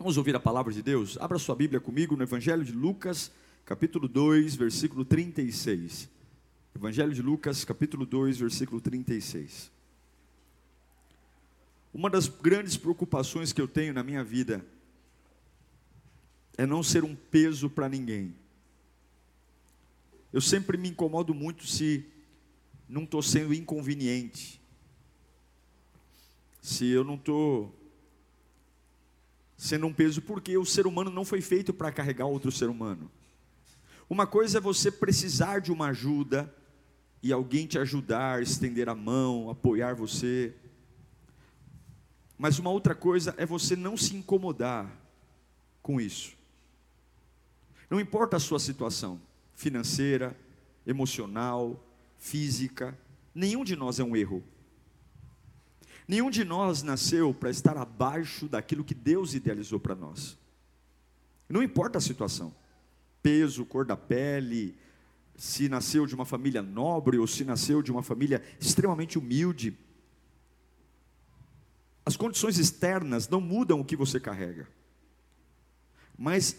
[0.00, 1.18] Vamos ouvir a palavra de Deus?
[1.20, 3.30] Abra sua Bíblia comigo no Evangelho de Lucas,
[3.66, 6.08] capítulo 2, versículo 36.
[6.74, 9.70] Evangelho de Lucas, capítulo 2, versículo 36.
[11.92, 14.64] Uma das grandes preocupações que eu tenho na minha vida
[16.56, 18.34] é não ser um peso para ninguém.
[20.32, 22.06] Eu sempre me incomodo muito se
[22.88, 24.62] não estou sendo inconveniente,
[26.62, 27.78] se eu não estou
[29.60, 33.10] sendo um peso, porque o ser humano não foi feito para carregar outro ser humano.
[34.08, 36.52] Uma coisa é você precisar de uma ajuda
[37.22, 40.54] e alguém te ajudar, estender a mão, apoiar você.
[42.38, 44.90] Mas uma outra coisa é você não se incomodar
[45.82, 46.32] com isso.
[47.90, 49.20] Não importa a sua situação
[49.54, 50.34] financeira,
[50.86, 51.84] emocional,
[52.16, 52.98] física,
[53.34, 54.42] nenhum de nós é um erro.
[56.10, 60.36] Nenhum de nós nasceu para estar abaixo daquilo que Deus idealizou para nós.
[61.48, 62.52] Não importa a situação,
[63.22, 64.76] peso, cor da pele,
[65.36, 69.78] se nasceu de uma família nobre ou se nasceu de uma família extremamente humilde.
[72.04, 74.66] As condições externas não mudam o que você carrega.
[76.18, 76.56] Mas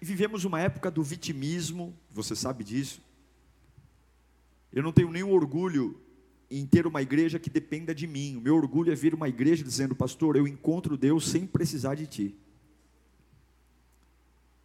[0.00, 3.00] vivemos uma época do vitimismo, você sabe disso.
[4.72, 6.07] Eu não tenho nenhum orgulho
[6.50, 8.36] em ter uma igreja que dependa de mim.
[8.36, 12.06] O meu orgulho é vir uma igreja dizendo, pastor, eu encontro Deus sem precisar de
[12.06, 12.34] ti.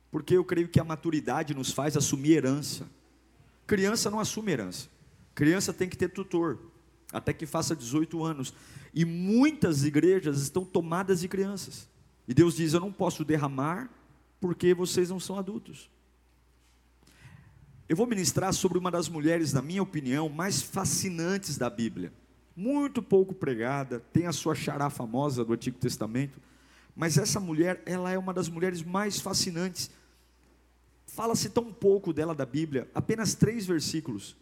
[0.09, 2.89] Porque eu creio que a maturidade nos faz assumir herança.
[3.65, 4.87] Criança não assume herança.
[5.33, 6.59] Criança tem que ter tutor,
[7.11, 8.53] até que faça 18 anos.
[8.93, 11.89] E muitas igrejas estão tomadas de crianças.
[12.27, 13.89] E Deus diz: Eu não posso derramar
[14.39, 15.89] porque vocês não são adultos.
[17.87, 22.13] Eu vou ministrar sobre uma das mulheres, na minha opinião, mais fascinantes da Bíblia.
[22.55, 26.39] Muito pouco pregada, tem a sua chará famosa do Antigo Testamento,
[26.95, 29.91] mas essa mulher, ela é uma das mulheres mais fascinantes.
[31.07, 34.37] Fala-se tão pouco dela da Bíblia, apenas três versículos.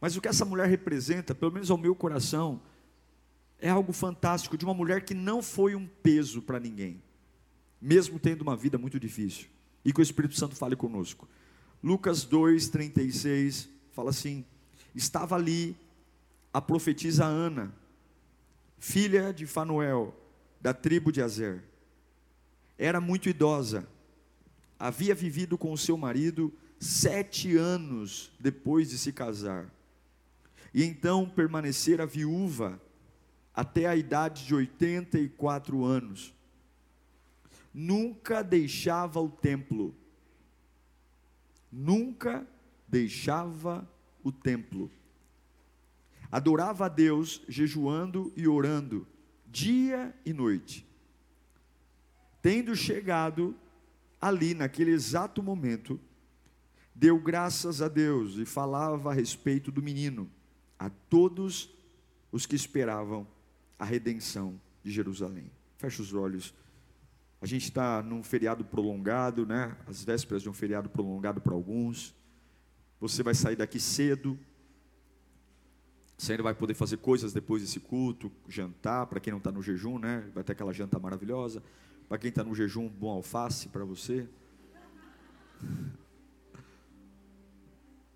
[0.00, 2.60] Mas o que essa mulher representa, pelo menos ao meu coração,
[3.58, 7.02] é algo fantástico de uma mulher que não foi um peso para ninguém,
[7.80, 9.48] mesmo tendo uma vida muito difícil.
[9.84, 11.26] E que o Espírito Santo fale conosco.
[11.84, 14.42] Lucas 2:36 fala assim:
[14.94, 15.76] Estava ali
[16.50, 17.74] a profetisa Ana,
[18.78, 20.16] filha de Fanuel,
[20.62, 21.62] da tribo de Azer.
[22.78, 23.86] Era muito idosa,
[24.78, 26.50] havia vivido com seu marido
[26.80, 29.70] sete anos depois de se casar,
[30.72, 32.80] e então permanecera viúva
[33.52, 36.32] até a idade de 84 anos.
[37.74, 39.94] Nunca deixava o templo
[41.74, 42.46] nunca
[42.86, 43.88] deixava
[44.22, 44.90] o templo.
[46.30, 49.06] Adorava a Deus jejuando e orando,
[49.46, 50.86] dia e noite.
[52.40, 53.56] Tendo chegado
[54.20, 56.00] ali, naquele exato momento,
[56.94, 60.30] deu graças a Deus e falava a respeito do menino
[60.78, 61.70] a todos
[62.30, 63.26] os que esperavam
[63.78, 65.50] a redenção de Jerusalém.
[65.78, 66.54] Feche os olhos.
[67.44, 69.76] A gente está num feriado prolongado, né?
[69.86, 72.14] As vésperas de um feriado prolongado para alguns.
[72.98, 74.38] Você vai sair daqui cedo.
[76.16, 79.60] Você ainda vai poder fazer coisas depois desse culto, jantar, para quem não está no
[79.60, 80.26] jejum, né?
[80.34, 81.62] Vai ter aquela janta maravilhosa.
[82.08, 84.26] Para quem está no jejum, bom alface para você.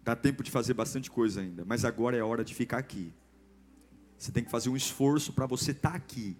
[0.02, 3.12] Dá tempo de fazer bastante coisa ainda, mas agora é hora de ficar aqui.
[4.16, 6.34] Você tem que fazer um esforço para você estar tá aqui.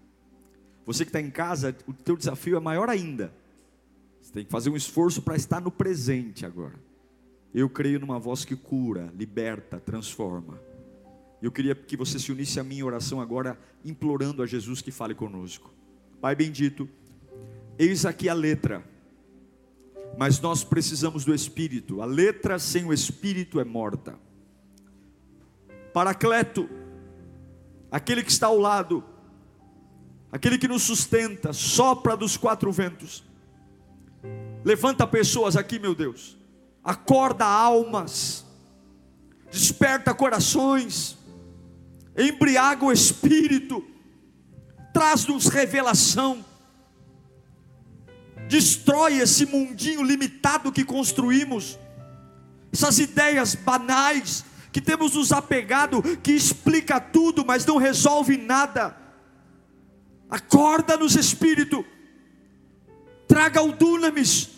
[0.88, 3.30] Você que está em casa, o teu desafio é maior ainda.
[4.22, 6.76] Você tem que fazer um esforço para estar no presente agora.
[7.52, 10.58] Eu creio numa voz que cura, liberta, transforma.
[11.42, 15.14] Eu queria que você se unisse à minha oração agora, implorando a Jesus que fale
[15.14, 15.70] conosco.
[16.22, 16.88] Pai bendito,
[17.78, 18.82] eis aqui a letra,
[20.16, 22.00] mas nós precisamos do Espírito.
[22.00, 24.18] A letra sem o Espírito é morta.
[25.92, 26.66] Paracleto,
[27.90, 29.04] aquele que está ao lado,
[30.30, 33.24] aquele que nos sustenta, sopra dos quatro ventos.
[34.64, 36.36] Levanta pessoas aqui, meu Deus.
[36.82, 38.44] Acorda almas.
[39.50, 41.16] Desperta corações.
[42.16, 43.84] Embriaga o espírito.
[44.92, 46.44] Traz-nos revelação.
[48.48, 51.78] destrói esse mundinho limitado que construímos,
[52.72, 54.42] essas ideias banais
[54.72, 58.96] que temos nos apegado, que explica tudo, mas não resolve nada.
[60.30, 61.84] Acorda-nos, Espírito,
[63.26, 64.50] traga o dunamis,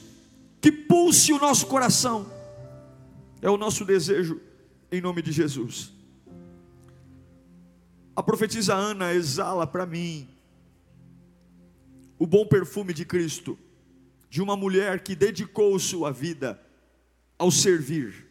[0.60, 2.30] que pulse o nosso coração,
[3.40, 4.40] é o nosso desejo,
[4.90, 5.92] em nome de Jesus.
[8.14, 10.28] A profetisa Ana exala para mim
[12.18, 13.58] o bom perfume de Cristo,
[14.28, 16.60] de uma mulher que dedicou sua vida
[17.38, 18.26] ao servir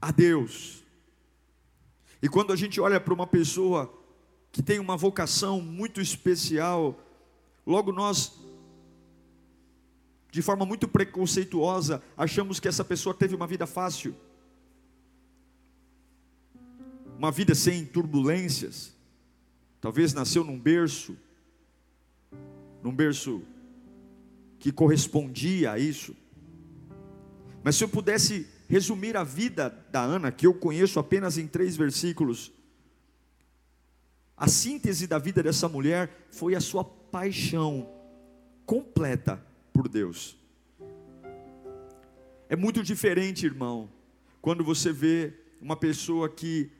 [0.00, 0.82] a Deus.
[2.20, 3.99] E quando a gente olha para uma pessoa
[4.52, 6.98] que tem uma vocação muito especial,
[7.66, 8.32] logo nós,
[10.30, 14.14] de forma muito preconceituosa, achamos que essa pessoa teve uma vida fácil,
[17.16, 18.92] uma vida sem turbulências,
[19.80, 21.16] talvez nasceu num berço,
[22.82, 23.42] num berço
[24.58, 26.16] que correspondia a isso.
[27.62, 31.76] Mas se eu pudesse resumir a vida da Ana, que eu conheço apenas em três
[31.76, 32.52] versículos,
[34.40, 37.86] a síntese da vida dessa mulher foi a sua paixão
[38.64, 39.38] completa
[39.70, 40.34] por Deus.
[42.48, 43.90] É muito diferente, irmão,
[44.40, 46.70] quando você vê uma pessoa que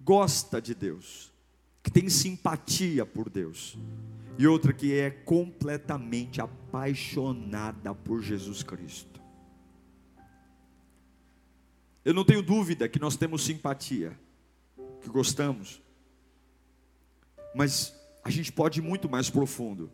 [0.00, 1.30] gosta de Deus,
[1.82, 3.76] que tem simpatia por Deus,
[4.38, 9.20] e outra que é completamente apaixonada por Jesus Cristo.
[12.02, 14.18] Eu não tenho dúvida que nós temos simpatia,
[15.02, 15.82] que gostamos,
[17.54, 19.90] mas a gente pode ir muito mais profundo.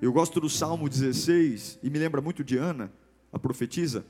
[0.00, 2.92] Eu gosto do Salmo 16 e me lembra muito de Ana,
[3.32, 4.04] a profetisa,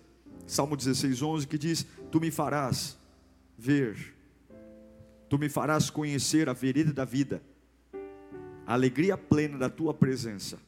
[0.46, 2.96] Salmo 16, 11, que diz: Tu me farás
[3.56, 4.14] ver,
[5.28, 7.42] tu me farás conhecer a vereda da vida,
[8.66, 10.58] a alegria plena da tua presença,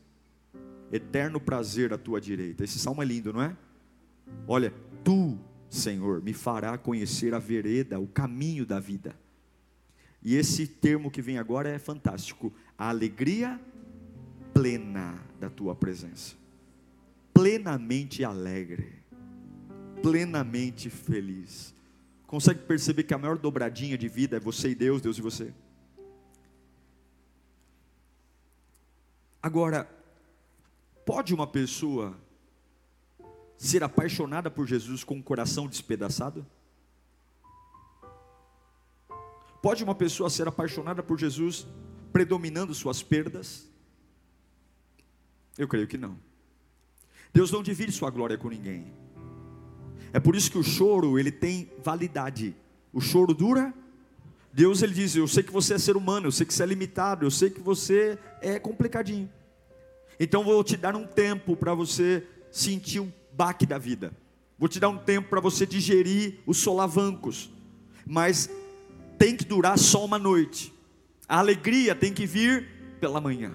[0.92, 2.62] eterno prazer à tua direita.
[2.62, 3.56] Esse salmo é lindo, não é?
[4.46, 4.72] Olha,
[5.02, 9.16] tu, Senhor, me fará conhecer a vereda, o caminho da vida.
[10.24, 12.50] E esse termo que vem agora é fantástico.
[12.78, 13.60] A alegria
[14.54, 16.34] plena da tua presença.
[17.34, 19.04] Plenamente alegre.
[20.02, 21.74] Plenamente feliz.
[22.26, 25.52] Consegue perceber que a maior dobradinha de vida é você e Deus, Deus e você?
[29.42, 29.86] Agora,
[31.04, 32.16] pode uma pessoa
[33.58, 36.46] ser apaixonada por Jesus com o coração despedaçado?
[39.64, 41.66] Pode uma pessoa ser apaixonada por Jesus
[42.12, 43.66] predominando suas perdas?
[45.56, 46.18] Eu creio que não.
[47.32, 48.92] Deus não divide sua glória com ninguém.
[50.12, 52.54] É por isso que o choro, ele tem validade.
[52.92, 53.72] O choro dura.
[54.52, 56.66] Deus ele diz: "Eu sei que você é ser humano, eu sei que você é
[56.66, 59.30] limitado, eu sei que você é complicadinho.
[60.20, 62.22] Então vou te dar um tempo para você
[62.52, 64.12] sentir o baque da vida.
[64.58, 67.50] Vou te dar um tempo para você digerir os solavancos.
[68.06, 68.50] Mas
[69.18, 70.72] tem que durar só uma noite.
[71.28, 72.68] A alegria tem que vir
[73.00, 73.54] pela manhã.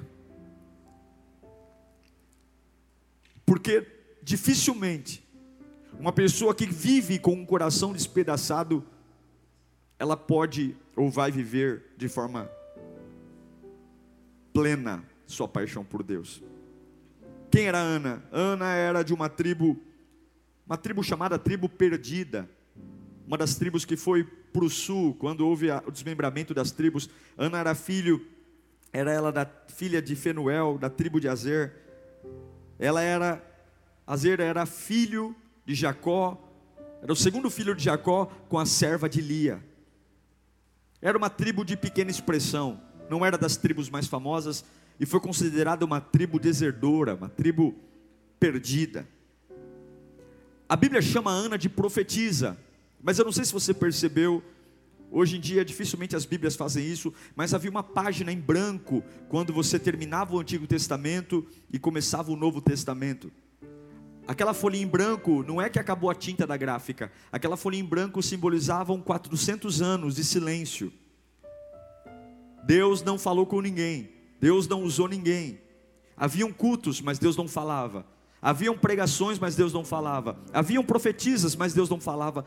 [3.45, 3.85] Porque
[4.23, 5.27] dificilmente
[5.99, 8.85] uma pessoa que vive com um coração despedaçado,
[9.97, 12.49] ela pode ou vai viver de forma
[14.53, 16.41] plena sua paixão por Deus.
[17.51, 18.23] Quem era Ana?
[18.31, 19.77] Ana era de uma tribo,
[20.65, 22.49] uma tribo chamada tribo perdida,
[23.27, 27.09] uma das tribos que foi para o sul, quando houve o desmembramento das tribos.
[27.37, 28.25] Ana era filho,
[28.91, 31.73] era ela da filha de Fenuel, da tribo de Azer.
[32.77, 33.43] Ela era,
[34.05, 36.37] Azer era filho de Jacó,
[37.01, 39.63] era o segundo filho de Jacó com a serva de Lia.
[41.01, 44.65] Era uma tribo de pequena expressão, não era das tribos mais famosas
[44.99, 47.73] e foi considerada uma tribo desertora, uma tribo
[48.39, 49.07] perdida.
[50.67, 52.57] A Bíblia chama Ana de profetisa.
[53.01, 54.43] Mas eu não sei se você percebeu,
[55.11, 59.53] hoje em dia dificilmente as Bíblias fazem isso, mas havia uma página em branco quando
[59.53, 63.31] você terminava o Antigo Testamento e começava o Novo Testamento.
[64.27, 67.87] Aquela folhinha em branco não é que acabou a tinta da gráfica, aquela folhinha em
[67.87, 70.93] branco simbolizava 400 anos de silêncio.
[72.63, 75.59] Deus não falou com ninguém, Deus não usou ninguém.
[76.15, 78.05] Haviam cultos, mas Deus não falava.
[78.41, 80.37] Haviam pregações, mas Deus não falava.
[80.53, 82.45] Haviam profetisas, mas Deus não falava.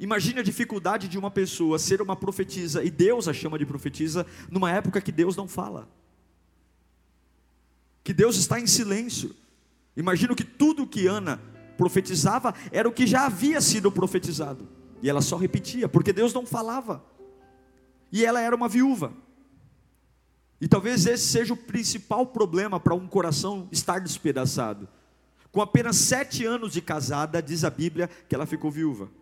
[0.00, 4.26] Imagine a dificuldade de uma pessoa ser uma profetisa e Deus a chama de profetisa
[4.50, 5.86] numa época que Deus não fala.
[8.02, 9.36] Que Deus está em silêncio.
[9.94, 11.38] Imagino que tudo que Ana
[11.76, 14.66] profetizava era o que já havia sido profetizado.
[15.02, 17.04] E ela só repetia, porque Deus não falava.
[18.10, 19.12] E ela era uma viúva.
[20.58, 24.88] E talvez esse seja o principal problema para um coração estar despedaçado.
[25.52, 29.19] Com apenas sete anos de casada, diz a Bíblia que ela ficou viúva.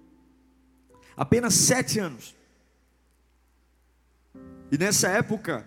[1.19, 2.37] Apenas sete anos.
[4.71, 5.67] E nessa época,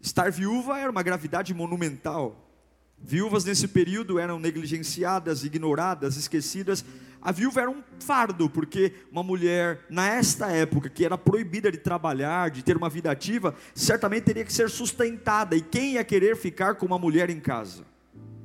[0.00, 2.48] estar viúva era uma gravidade monumental.
[2.96, 6.84] Viúvas nesse período eram negligenciadas, ignoradas, esquecidas.
[7.20, 12.48] A viúva era um fardo, porque uma mulher, nesta época, que era proibida de trabalhar,
[12.48, 15.56] de ter uma vida ativa, certamente teria que ser sustentada.
[15.56, 17.84] E quem ia querer ficar com uma mulher em casa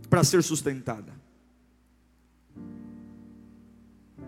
[0.09, 1.22] para ser sustentada?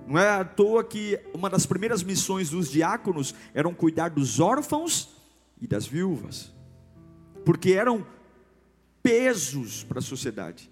[0.08, 5.10] Não é à toa que uma das primeiras missões dos diáconos eram cuidar dos órfãos
[5.60, 6.54] e das viúvas,
[7.44, 8.06] porque eram
[9.02, 10.70] pesos para a sociedade.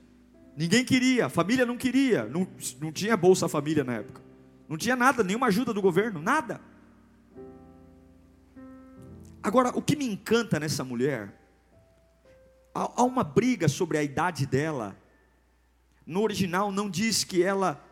[0.56, 2.48] Ninguém queria, a família não queria, não,
[2.80, 4.22] não tinha Bolsa Família na época,
[4.70, 6.62] não tinha nada, nenhuma ajuda do governo, nada.
[9.42, 11.34] Agora, o que me encanta nessa mulher,
[12.74, 14.96] há, há uma briga sobre a idade dela.
[16.06, 17.84] No original não diz que ela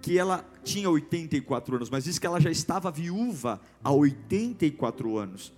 [0.00, 5.52] que ela tinha 84 anos, mas diz que ela já estava viúva há 84 anos.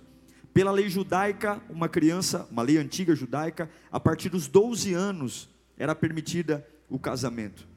[0.53, 5.93] Pela lei judaica, uma criança, uma lei antiga judaica, a partir dos 12 anos era
[5.93, 7.67] permitida o casamento.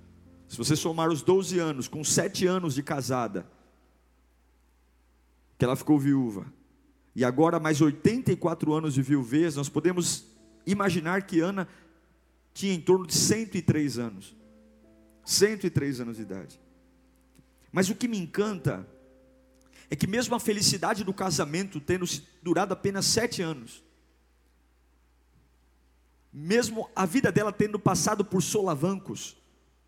[0.46, 3.46] Se você somar os 12 anos com 7 anos de casada,
[5.58, 6.46] que ela ficou viúva,
[7.14, 10.26] e agora mais 84 anos de viuvez, nós podemos
[10.64, 11.66] imaginar que Ana
[12.54, 14.36] tinha em torno de 103 anos.
[15.24, 16.60] 103 anos de idade.
[17.70, 18.86] Mas o que me encanta
[19.90, 22.06] é que mesmo a felicidade do casamento tendo
[22.42, 23.82] durado apenas sete anos,
[26.32, 29.36] mesmo a vida dela tendo passado por solavancos,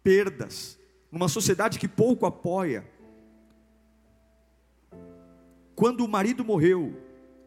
[0.03, 0.79] perdas,
[1.11, 2.89] numa sociedade que pouco apoia,
[5.75, 6.95] quando o marido morreu,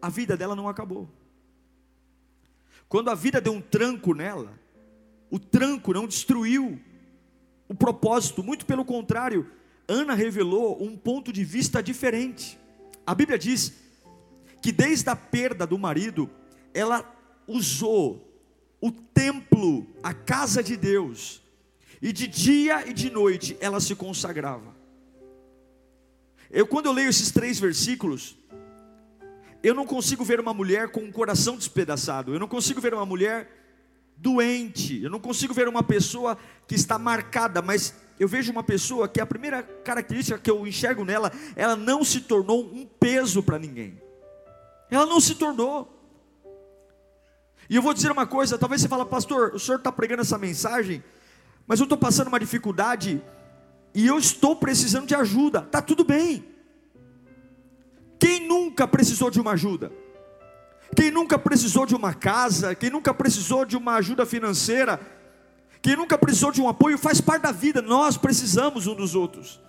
[0.01, 1.09] a vida dela não acabou.
[2.89, 4.59] Quando a vida deu um tranco nela,
[5.29, 6.79] o tranco não destruiu
[7.67, 9.49] o propósito, muito pelo contrário,
[9.87, 12.57] Ana revelou um ponto de vista diferente.
[13.05, 13.73] A Bíblia diz
[14.61, 16.29] que desde a perda do marido,
[16.73, 17.03] ela
[17.47, 18.33] usou
[18.79, 21.41] o templo, a casa de Deus,
[22.01, 24.75] e de dia e de noite ela se consagrava.
[26.51, 28.37] Eu, quando eu leio esses três versículos,
[29.63, 33.05] eu não consigo ver uma mulher com um coração despedaçado, eu não consigo ver uma
[33.05, 33.49] mulher
[34.17, 36.37] doente, eu não consigo ver uma pessoa
[36.67, 41.03] que está marcada, mas eu vejo uma pessoa que a primeira característica que eu enxergo
[41.03, 44.01] nela, ela não se tornou um peso para ninguém.
[44.89, 45.89] Ela não se tornou.
[47.70, 50.38] E eu vou dizer uma coisa, talvez você fale, pastor, o senhor está pregando essa
[50.38, 51.03] mensagem,
[51.65, 53.22] mas eu estou passando uma dificuldade
[53.93, 55.62] e eu estou precisando de ajuda.
[55.62, 56.46] Tá tudo bem.
[58.20, 59.91] Quem nunca precisou de uma ajuda?
[60.96, 62.75] Quem nunca precisou de uma casa?
[62.75, 65.00] Quem nunca precisou de uma ajuda financeira?
[65.83, 69.59] Quem nunca precisou de um apoio faz parte da vida, nós precisamos um dos outros.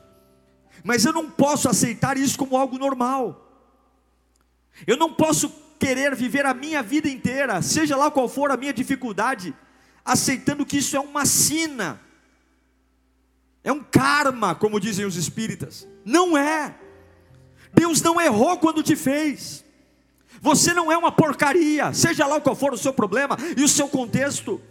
[0.84, 3.50] Mas eu não posso aceitar isso como algo normal.
[4.86, 8.72] Eu não posso querer viver a minha vida inteira, seja lá qual for a minha
[8.72, 9.52] dificuldade,
[10.04, 12.00] aceitando que isso é uma sina,
[13.64, 15.84] é um karma, como dizem os espíritas.
[16.04, 16.76] Não é.
[17.72, 19.64] Deus não errou quando te fez.
[20.40, 23.88] Você não é uma porcaria, seja lá qual for o seu problema e o seu
[23.88, 24.62] contexto.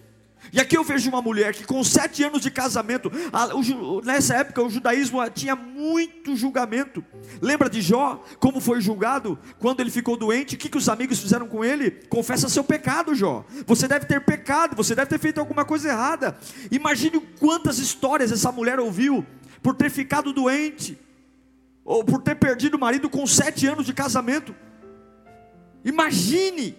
[0.52, 4.36] E aqui eu vejo uma mulher que com sete anos de casamento, a, o, nessa
[4.36, 7.04] época o judaísmo tinha muito julgamento.
[7.42, 10.56] Lembra de Jó, como foi julgado quando ele ficou doente?
[10.56, 11.92] O que, que os amigos fizeram com ele?
[12.10, 13.46] Confessa seu pecado, Jó.
[13.66, 16.38] Você deve ter pecado, você deve ter feito alguma coisa errada.
[16.72, 19.26] Imagine quantas histórias essa mulher ouviu
[19.62, 21.00] por ter ficado doente,
[21.86, 24.56] ou por ter perdido o marido com sete anos de casamento.
[25.84, 26.78] Imagine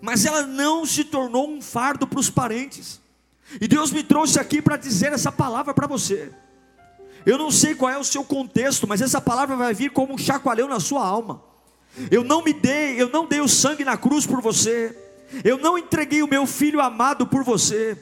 [0.00, 3.00] mas ela não se tornou um fardo para os parentes.
[3.60, 6.30] E Deus me trouxe aqui para dizer essa palavra para você.
[7.24, 10.18] Eu não sei qual é o seu contexto, mas essa palavra vai vir como um
[10.18, 11.42] chacoalhão na sua alma.
[12.10, 14.96] Eu não me dei, eu não dei o sangue na cruz por você.
[15.42, 17.96] Eu não entreguei o meu filho amado por você.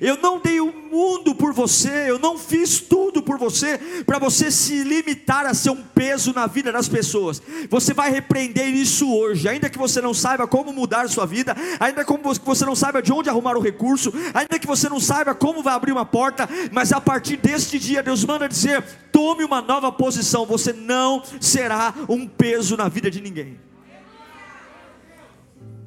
[0.00, 4.50] Eu não dei o mundo por você, eu não fiz tudo por você para você
[4.50, 7.40] se limitar a ser um peso na vida das pessoas.
[7.70, 12.04] Você vai repreender isso hoje, ainda que você não saiba como mudar sua vida, ainda
[12.04, 15.62] que você não saiba de onde arrumar o recurso, ainda que você não saiba como
[15.62, 18.82] vai abrir uma porta, mas a partir deste dia Deus manda dizer:
[19.12, 23.60] tome uma nova posição, você não será um peso na vida de ninguém.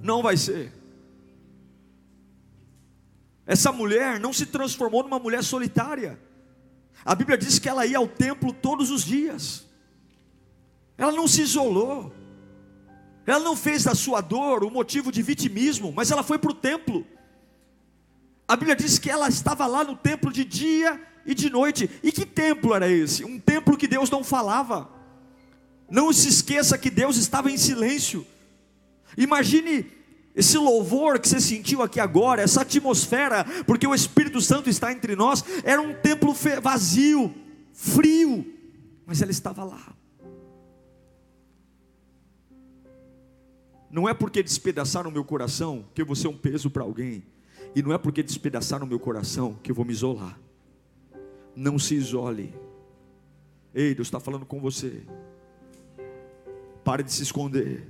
[0.02, 0.81] Não vai ser.
[3.52, 6.18] Essa mulher não se transformou numa mulher solitária.
[7.04, 9.68] A Bíblia diz que ela ia ao templo todos os dias.
[10.98, 12.14] Ela não se isolou.
[13.28, 16.56] Ela não fez da sua dor o motivo de vitimismo, mas ela foi para o
[16.56, 17.06] templo.
[18.48, 21.90] A Bíblia diz que ela estava lá no templo de dia e de noite.
[22.02, 23.26] E que templo era esse?
[23.26, 24.90] Um templo que Deus não falava.
[25.90, 28.26] Não se esqueça que Deus estava em silêncio.
[29.18, 29.92] Imagine
[30.36, 35.16] esse louvor que você sentiu aqui agora, essa atmosfera, porque o Espírito Santo está entre
[35.16, 37.34] nós, era um templo vazio,
[37.74, 38.46] frio,
[39.06, 39.96] mas ela estava lá.
[43.90, 47.24] Não é porque despedaçaram meu coração que eu vou ser um peso para alguém.
[47.76, 50.40] E não é porque despedaçaram o meu coração que eu vou me isolar.
[51.54, 52.54] Não se isole.
[53.74, 55.04] Ei, Deus está falando com você.
[56.86, 57.86] Pare de se esconder.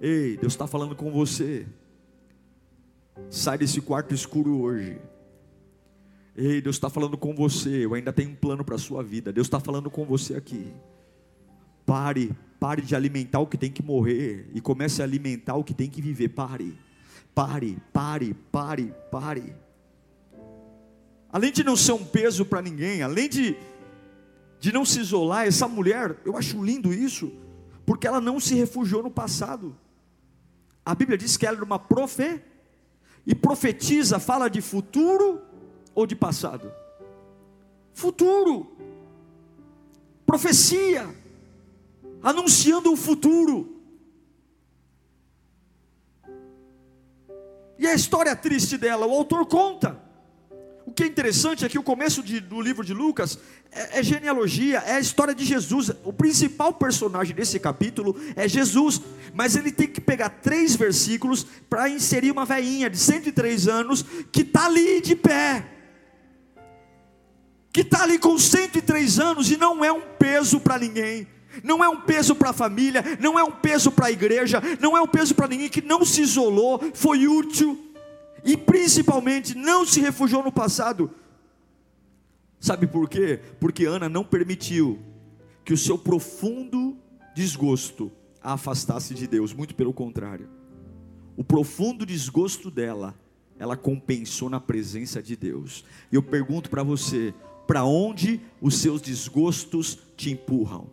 [0.00, 1.66] Ei, Deus está falando com você.
[3.30, 5.00] Sai desse quarto escuro hoje.
[6.36, 7.84] Ei, Deus está falando com você.
[7.86, 9.32] Eu ainda tenho um plano para a sua vida.
[9.32, 10.70] Deus está falando com você aqui.
[11.86, 15.72] Pare, pare de alimentar o que tem que morrer e comece a alimentar o que
[15.72, 16.28] tem que viver.
[16.28, 16.76] Pare,
[17.34, 19.54] pare, pare, pare, pare.
[21.30, 23.56] Além de não ser um peso para ninguém, além de,
[24.60, 27.32] de não se isolar, essa mulher, eu acho lindo isso,
[27.86, 29.74] porque ela não se refugiou no passado.
[30.86, 32.40] A Bíblia diz que ela era uma profe,
[33.26, 35.42] e profetiza, fala de futuro
[35.92, 36.72] ou de passado?
[37.92, 38.70] Futuro,
[40.24, 41.12] profecia,
[42.22, 43.82] anunciando o futuro.
[47.76, 50.05] E a história triste dela, o autor conta.
[50.96, 53.38] Que é interessante é que o começo de, do livro de Lucas
[53.70, 55.90] é, é, genealogia, é a história de Jesus.
[56.02, 59.02] O principal personagem desse capítulo é Jesus,
[59.34, 64.40] mas ele tem que pegar três versículos para inserir uma veinha de 103 anos que
[64.40, 65.66] está ali de pé,
[67.70, 71.28] que está ali com 103 anos e não é um peso para ninguém
[71.64, 74.94] não é um peso para a família, não é um peso para a igreja, não
[74.94, 77.85] é um peso para ninguém que não se isolou, foi útil
[78.46, 81.10] e principalmente não se refugiou no passado.
[82.60, 83.40] Sabe por quê?
[83.58, 85.00] Porque Ana não permitiu
[85.64, 86.96] que o seu profundo
[87.34, 90.48] desgosto a afastasse de Deus, muito pelo contrário.
[91.36, 93.12] O profundo desgosto dela,
[93.58, 95.84] ela compensou na presença de Deus.
[96.12, 97.34] E eu pergunto para você,
[97.66, 100.88] para onde os seus desgostos te empurram?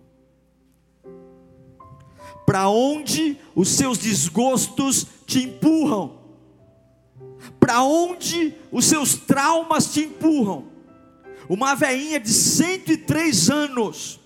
[2.48, 6.23] Para onde os seus desgostos te empurram?
[7.60, 10.68] Para onde os seus traumas te empurram?
[11.48, 14.20] Uma veinha de 103 anos,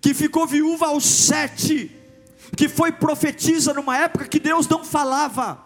[0.00, 1.90] que ficou viúva aos sete,
[2.56, 5.64] que foi profetisa numa época que Deus não falava.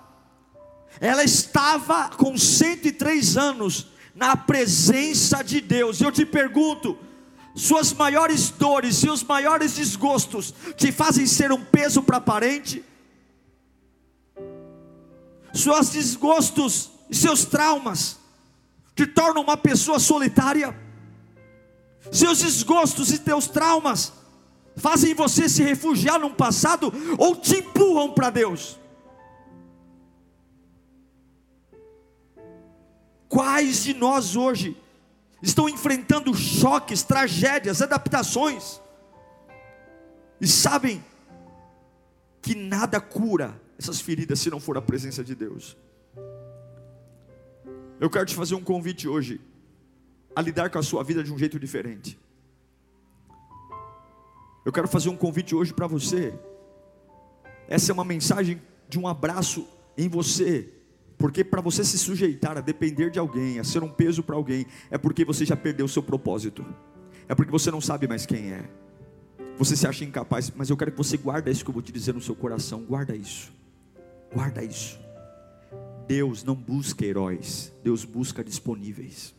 [1.01, 6.01] Ela estava com 103 anos na presença de Deus.
[6.01, 6.99] E eu te pergunto,
[7.55, 12.85] suas maiores dores, seus maiores desgostos te fazem ser um peso para parente?
[15.53, 18.19] Seus desgostos e seus traumas
[18.95, 20.75] te tornam uma pessoa solitária?
[22.11, 24.13] Seus desgostos e teus traumas
[24.77, 28.79] fazem você se refugiar num passado ou te empurram para Deus?
[33.29, 34.77] Quais de nós hoje
[35.43, 38.81] estão enfrentando choques, tragédias, adaptações,
[40.41, 41.03] e sabem
[42.41, 45.77] que nada cura essas feridas se não for a presença de Deus.
[48.01, 49.41] Eu quero te fazer um convite hoje
[50.35, 52.19] a lidar com a sua vida de um jeito diferente.
[54.65, 56.33] Eu quero fazer um convite hoje para você.
[57.69, 59.67] Essa é uma mensagem de um abraço
[59.97, 60.69] em você,
[61.19, 64.67] porque para você se sujeitar a depender de alguém, a ser um peso para alguém,
[64.91, 66.65] é porque você já perdeu o seu propósito.
[67.29, 68.69] É porque você não sabe mais quem é.
[69.59, 71.93] Você se acha incapaz, mas eu quero que você guarde isso que eu vou te
[71.93, 72.83] dizer no seu coração.
[72.85, 73.62] Guarda isso.
[74.35, 74.99] Guarda isso.
[76.07, 79.35] Deus não busca heróis, Deus busca disponíveis.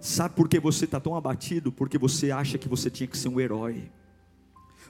[0.00, 1.72] Sabe por que você está tão abatido?
[1.72, 3.90] Porque você acha que você tinha que ser um herói.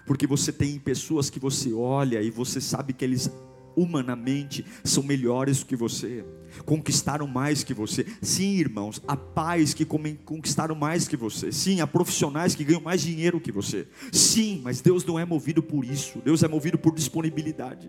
[0.06, 3.30] Porque você tem pessoas que você olha e você sabe que eles
[3.76, 6.24] humanamente são melhores que você,
[6.64, 8.04] conquistaram mais que você.
[8.20, 11.52] Sim, irmãos, há pais que conquistaram mais que você.
[11.52, 13.86] Sim, há profissionais que ganham mais dinheiro que você.
[14.12, 16.18] Sim, mas Deus não é movido por isso.
[16.24, 17.88] Deus é movido por disponibilidade.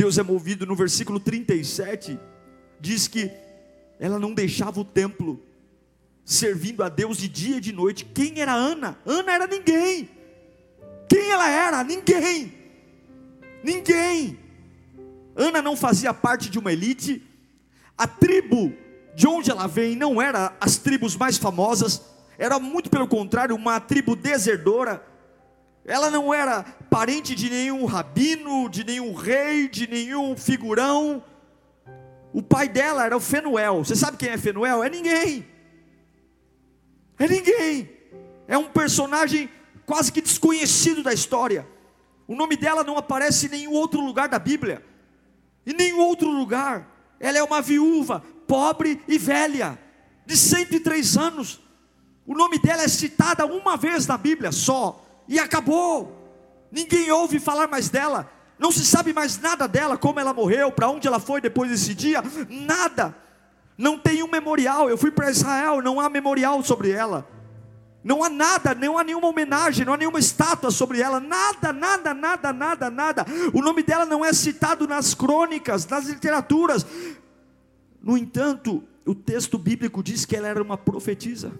[0.00, 2.18] Deus é movido no versículo 37,
[2.80, 3.30] diz que
[3.98, 5.44] ela não deixava o templo
[6.24, 8.06] servindo a Deus de dia e de noite.
[8.06, 8.98] Quem era Ana?
[9.04, 10.08] Ana era ninguém.
[11.06, 11.84] Quem ela era?
[11.84, 12.50] Ninguém.
[13.62, 14.38] Ninguém.
[15.36, 17.22] Ana não fazia parte de uma elite,
[17.98, 18.72] a tribo
[19.14, 22.00] de onde ela vem não era as tribos mais famosas,
[22.38, 25.04] era muito pelo contrário, uma tribo desertora.
[25.84, 31.24] Ela não era parente de nenhum rabino, de nenhum rei, de nenhum figurão.
[32.32, 33.84] O pai dela era o Fenuel.
[33.84, 34.84] Você sabe quem é Fenuel?
[34.84, 35.46] É ninguém.
[37.18, 37.90] É ninguém.
[38.46, 39.50] É um personagem
[39.86, 41.66] quase que desconhecido da história.
[42.28, 44.84] O nome dela não aparece em nenhum outro lugar da Bíblia.
[45.66, 46.88] Em nenhum outro lugar.
[47.18, 49.78] Ela é uma viúva, pobre e velha,
[50.24, 51.60] de 103 anos.
[52.26, 56.18] O nome dela é citada uma vez na Bíblia só, e acabou.
[56.72, 58.28] Ninguém ouve falar mais dela.
[58.58, 61.94] Não se sabe mais nada dela, como ela morreu, para onde ela foi depois desse
[61.94, 63.16] dia, nada.
[63.78, 64.90] Não tem um memorial.
[64.90, 67.26] Eu fui para Israel, não há memorial sobre ela.
[68.02, 72.12] Não há nada, não há nenhuma homenagem, não há nenhuma estátua sobre ela, nada, nada,
[72.14, 73.26] nada, nada, nada.
[73.54, 76.84] O nome dela não é citado nas crônicas, nas literaturas.
[78.02, 81.52] No entanto, o texto bíblico diz que ela era uma profetisa,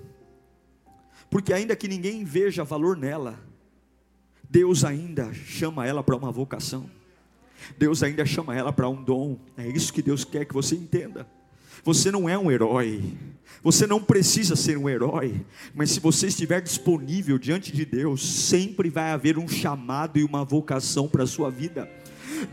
[1.28, 3.38] porque ainda que ninguém veja valor nela,
[4.50, 6.90] Deus ainda chama ela para uma vocação,
[7.78, 11.24] Deus ainda chama ela para um dom, é isso que Deus quer que você entenda.
[11.84, 13.16] Você não é um herói,
[13.62, 18.90] você não precisa ser um herói, mas se você estiver disponível diante de Deus, sempre
[18.90, 21.88] vai haver um chamado e uma vocação para a sua vida.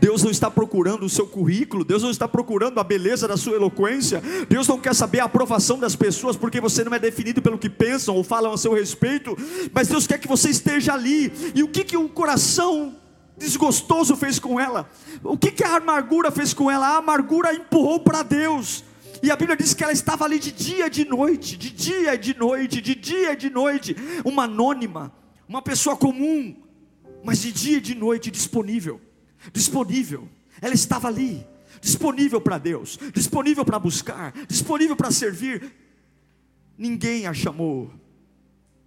[0.00, 3.56] Deus não está procurando o seu currículo, Deus não está procurando a beleza da sua
[3.56, 7.58] eloquência, Deus não quer saber a aprovação das pessoas, porque você não é definido pelo
[7.58, 9.36] que pensam ou falam a seu respeito,
[9.72, 11.32] mas Deus quer que você esteja ali.
[11.54, 12.96] E o que, que o coração
[13.36, 14.90] desgostoso fez com ela?
[15.22, 16.88] O que, que a amargura fez com ela?
[16.88, 18.84] A amargura empurrou para Deus.
[19.22, 22.14] E a Bíblia diz que ela estava ali de dia e de noite, de dia
[22.14, 25.12] e de noite, de dia e de noite, uma anônima,
[25.48, 26.54] uma pessoa comum,
[27.24, 29.00] mas de dia e de noite disponível,
[29.52, 30.28] disponível.
[30.60, 31.46] Ela estava ali,
[31.80, 35.72] disponível para Deus, disponível para buscar, disponível para servir.
[36.76, 37.92] Ninguém a chamou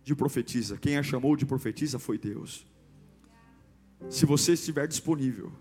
[0.04, 2.66] de profetisa, quem a chamou de profetisa foi Deus.
[4.10, 5.52] Se você estiver disponível,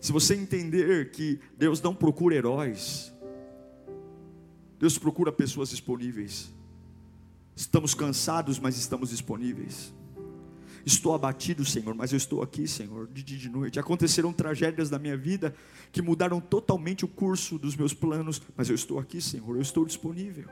[0.00, 3.12] se você entender que Deus não procura heróis,
[4.78, 6.52] Deus procura pessoas disponíveis.
[7.56, 9.92] Estamos cansados, mas estamos disponíveis.
[10.88, 13.78] Estou abatido, Senhor, mas eu estou aqui, Senhor, de dia e de noite.
[13.78, 15.54] Aconteceram tragédias na minha vida
[15.92, 19.84] que mudaram totalmente o curso dos meus planos, mas eu estou aqui, Senhor, eu estou
[19.84, 20.46] disponível.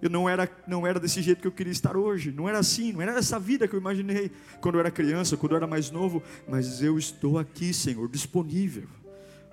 [0.00, 2.92] Eu não era, não era desse jeito que eu queria estar hoje, não era assim,
[2.92, 5.90] não era essa vida que eu imaginei quando eu era criança, quando eu era mais
[5.90, 8.88] novo, mas eu estou aqui, Senhor, disponível.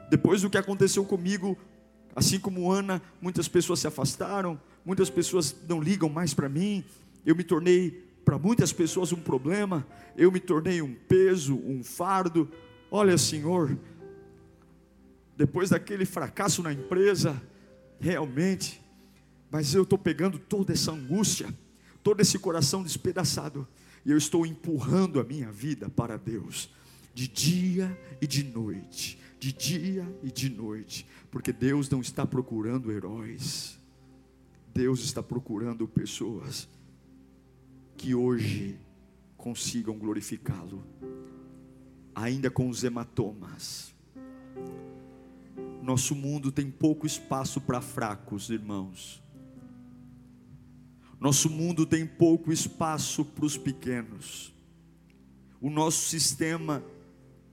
[0.09, 1.57] Depois do que aconteceu comigo
[2.17, 6.83] Assim como Ana, muitas pessoas se afastaram, muitas pessoas não ligam mais para mim.
[7.23, 9.87] Eu me tornei para muitas pessoas um problema,
[10.17, 12.51] eu me tornei um peso, um fardo.
[12.91, 13.79] Olha, Senhor,
[15.37, 17.41] depois daquele fracasso na empresa,
[18.01, 18.81] realmente,
[19.49, 21.47] mas eu estou pegando toda essa angústia,
[22.03, 23.65] todo esse coração despedaçado,
[24.05, 26.69] e eu estou empurrando a minha vida para Deus,
[27.13, 32.91] de dia e de noite de dia e de noite, porque Deus não está procurando
[32.91, 33.79] heróis,
[34.73, 36.67] Deus está procurando pessoas
[37.97, 38.79] que hoje
[39.35, 40.83] consigam glorificá-lo,
[42.13, 43.93] ainda com os hematomas.
[45.81, 49.23] Nosso mundo tem pouco espaço para fracos, irmãos.
[51.19, 54.53] Nosso mundo tem pouco espaço para os pequenos.
[55.59, 56.83] O nosso sistema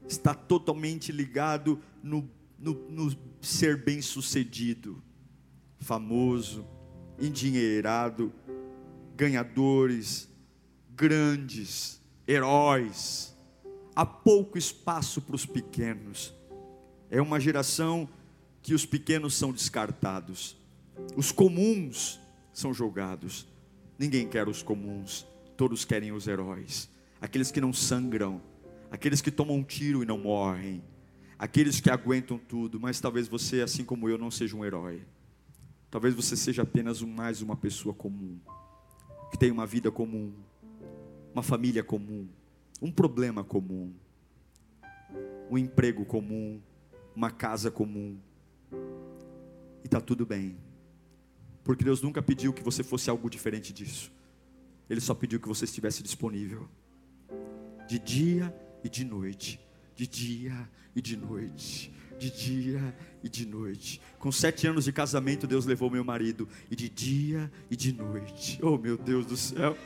[0.06, 2.28] está totalmente ligado no,
[2.58, 5.02] no, no ser bem sucedido,
[5.78, 6.66] famoso,
[7.18, 8.32] endinheirado,
[9.16, 10.28] ganhadores,
[10.96, 13.36] grandes, heróis.
[13.94, 16.34] Há pouco espaço para os pequenos.
[17.10, 18.08] É uma geração
[18.62, 20.56] que os pequenos são descartados,
[21.16, 22.18] os comuns
[22.52, 23.46] são jogados.
[23.98, 25.26] Ninguém quer os comuns,
[25.56, 26.88] todos querem os heróis,
[27.20, 28.40] aqueles que não sangram,
[28.90, 30.82] aqueles que tomam um tiro e não morrem,
[31.38, 35.02] aqueles que aguentam tudo, mas talvez você, assim como eu, não seja um herói.
[35.90, 38.40] Talvez você seja apenas mais uma pessoa comum,
[39.30, 40.32] que tem uma vida comum,
[41.34, 42.28] uma família comum,
[42.80, 43.92] um problema comum,
[45.50, 46.60] um emprego comum,
[47.14, 48.16] uma casa comum.
[49.82, 50.56] E está tudo bem,
[51.64, 54.12] porque Deus nunca pediu que você fosse algo diferente disso,
[54.88, 56.68] Ele só pediu que você estivesse disponível,
[57.88, 59.60] de dia e de noite,
[59.96, 64.00] de dia e de noite, de dia e de noite.
[64.24, 68.58] Com sete anos de casamento, Deus levou meu marido, e de dia e de noite.
[68.62, 69.76] Oh meu Deus do céu,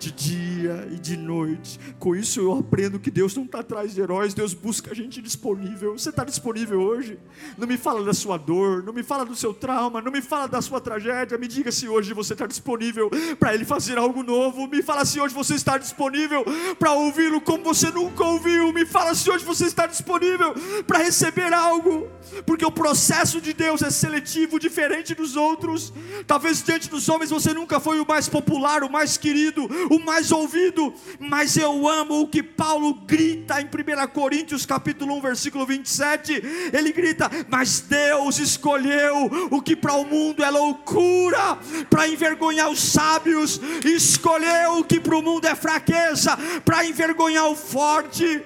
[0.00, 1.78] de dia e de noite.
[1.96, 5.96] Com isso eu aprendo que Deus não está atrás de heróis, Deus busca gente disponível.
[5.96, 7.16] Você está disponível hoje?
[7.56, 10.48] Não me fala da sua dor, não me fala do seu trauma, não me fala
[10.48, 11.38] da sua tragédia.
[11.38, 14.66] Me diga se hoje você está disponível para Ele fazer algo novo.
[14.66, 16.44] Me fala se hoje você está disponível
[16.76, 18.72] para ouvi-lo como você nunca ouviu.
[18.72, 20.54] Me fala se hoje você está disponível
[20.88, 22.08] para receber algo,
[22.44, 25.92] porque o processo de Deus Deus é seletivo, diferente dos outros.
[26.26, 30.32] Talvez diante dos homens você nunca foi o mais popular, o mais querido, o mais
[30.32, 36.42] ouvido, mas eu amo o que Paulo grita em 1 Coríntios capítulo 1, versículo 27.
[36.72, 41.58] Ele grita: "Mas Deus escolheu o que para o mundo é loucura,
[41.90, 46.34] para envergonhar os sábios, escolheu o que para o mundo é fraqueza,
[46.64, 48.42] para envergonhar o forte."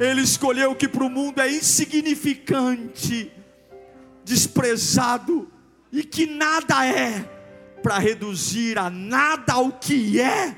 [0.00, 3.30] Ele escolheu o que para o mundo é insignificante
[4.30, 5.50] desprezado
[5.90, 7.28] e que nada é,
[7.82, 10.56] para reduzir a nada o que é,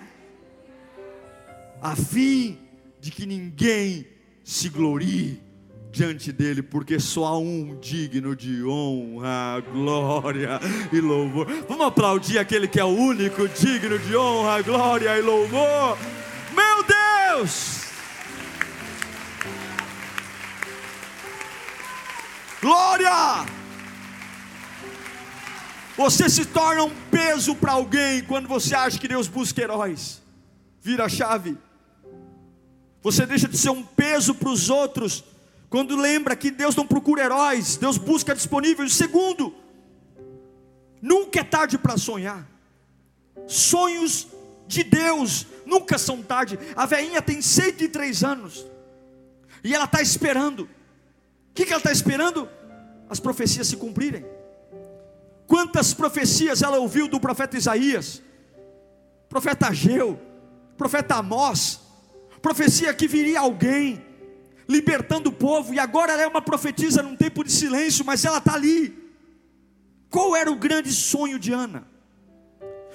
[1.80, 2.58] a fim
[3.00, 4.06] de que ninguém
[4.44, 5.42] se glorie
[5.90, 10.60] diante dele, porque só há um digno de honra, glória
[10.92, 11.46] e louvor.
[11.66, 15.96] Vamos aplaudir aquele que é o único digno de honra, glória e louvor.
[16.54, 17.80] Meu Deus!
[22.60, 23.61] Glória!
[26.02, 30.20] Você se torna um peso para alguém quando você acha que Deus busca heróis.
[30.80, 31.56] Vira a chave.
[33.00, 35.22] Você deixa de ser um peso para os outros
[35.70, 38.94] quando lembra que Deus não procura heróis, Deus busca disponíveis.
[38.94, 39.54] Segundo,
[41.00, 42.48] nunca é tarde para sonhar.
[43.46, 44.26] Sonhos
[44.66, 46.58] de Deus nunca são tarde.
[46.74, 48.66] A veinha tem 103 anos
[49.62, 50.64] e ela está esperando.
[50.64, 50.68] O
[51.54, 52.48] que, que ela está esperando?
[53.08, 54.41] As profecias se cumprirem.
[55.52, 58.22] Quantas profecias ela ouviu do profeta Isaías,
[59.28, 60.18] profeta Ageu,
[60.78, 61.78] profeta Amós,
[62.40, 64.02] profecia que viria alguém
[64.66, 68.38] libertando o povo, e agora ela é uma profetisa num tempo de silêncio, mas ela
[68.38, 69.12] está ali.
[70.08, 71.86] Qual era o grande sonho de Ana?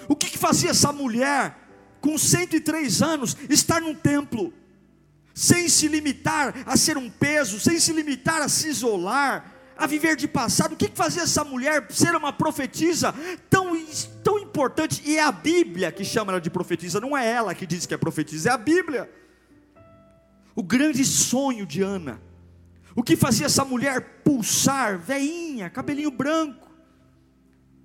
[0.09, 1.55] O que, que fazia essa mulher,
[2.01, 4.51] com 103 anos, estar num templo,
[5.31, 10.15] sem se limitar a ser um peso, sem se limitar a se isolar, a viver
[10.15, 10.73] de passado.
[10.73, 13.13] O que fazia essa mulher ser uma profetisa
[13.49, 13.71] tão,
[14.23, 15.01] tão importante?
[15.05, 17.93] E é a Bíblia que chama ela de profetisa, não é ela que diz que
[17.93, 19.09] é profetisa, é a Bíblia.
[20.55, 22.19] O grande sonho de Ana.
[22.95, 26.67] O que fazia essa mulher pulsar, veinha, cabelinho branco.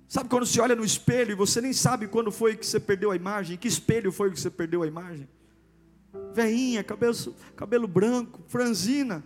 [0.07, 3.11] Sabe quando você olha no espelho e você nem sabe quando foi que você perdeu
[3.11, 3.57] a imagem?
[3.57, 5.27] Que espelho foi que você perdeu a imagem?
[6.33, 7.15] Veinha, cabelo,
[7.55, 9.23] cabelo branco, franzina.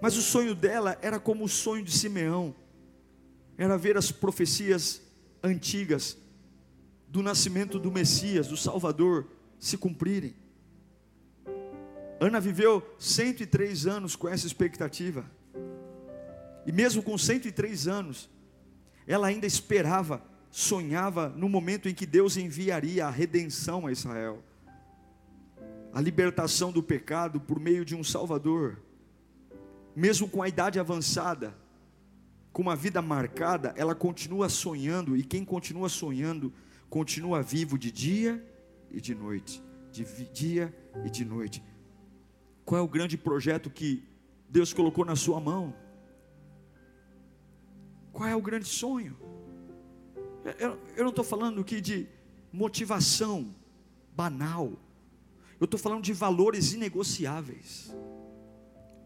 [0.00, 2.54] Mas o sonho dela era como o sonho de Simeão,
[3.58, 5.02] era ver as profecias
[5.42, 6.16] antigas
[7.06, 9.26] do nascimento do Messias, do Salvador,
[9.58, 10.34] se cumprirem.
[12.18, 15.30] Ana viveu 103 anos com essa expectativa,
[16.66, 18.30] e mesmo com 103 anos,
[19.06, 24.42] ela ainda esperava, sonhava no momento em que Deus enviaria a redenção a Israel,
[25.92, 28.80] a libertação do pecado por meio de um Salvador
[30.00, 31.54] mesmo com a idade avançada,
[32.54, 36.50] com uma vida marcada, ela continua sonhando, e quem continua sonhando,
[36.88, 38.42] continua vivo de dia
[38.90, 39.62] e de noite.
[39.92, 41.62] De dia e de noite.
[42.64, 44.02] Qual é o grande projeto que
[44.48, 45.74] Deus colocou na sua mão?
[48.10, 49.18] Qual é o grande sonho?
[50.58, 52.08] Eu, eu não estou falando aqui de
[52.50, 53.54] motivação
[54.16, 54.72] banal,
[55.60, 57.92] eu estou falando de valores inegociáveis.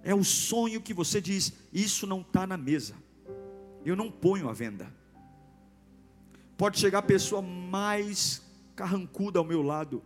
[0.04, 2.94] É o sonho que você diz: Isso não está na mesa,
[3.84, 4.92] eu não ponho à venda.
[6.58, 8.42] Pode chegar a pessoa mais
[8.76, 10.02] carrancuda ao meu lado,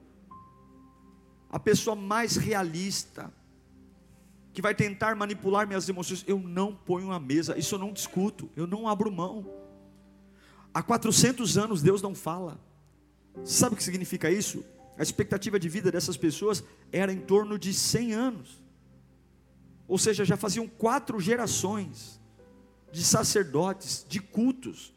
[1.50, 3.34] a pessoa mais realista,
[4.52, 8.48] que vai tentar manipular minhas emoções, eu não ponho à mesa, isso eu não discuto,
[8.54, 9.50] eu não abro mão.
[10.72, 12.60] Há 400 anos Deus não fala.
[13.44, 14.64] Sabe o que significa isso?
[14.96, 18.67] A expectativa de vida dessas pessoas era em torno de 100 anos
[19.88, 22.20] ou seja, já faziam quatro gerações
[22.92, 24.94] de sacerdotes, de cultos,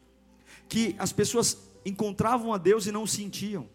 [0.68, 3.68] que as pessoas encontravam a Deus e não sentiam,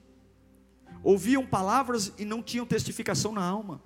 [1.03, 3.81] ouviam palavras e não tinham testificação na alma.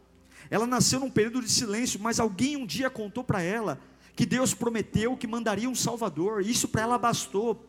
[0.49, 3.79] Ela nasceu num período de silêncio, mas alguém um dia contou para ela
[4.15, 7.65] que Deus prometeu que mandaria um Salvador, isso para ela bastou.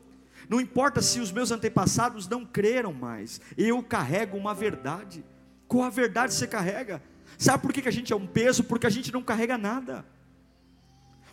[0.48, 5.24] Não importa se os meus antepassados não creram mais, eu carrego uma verdade.
[5.68, 7.02] Qual a verdade você carrega?
[7.38, 8.64] Sabe por que a gente é um peso?
[8.64, 10.04] Porque a gente não carrega nada.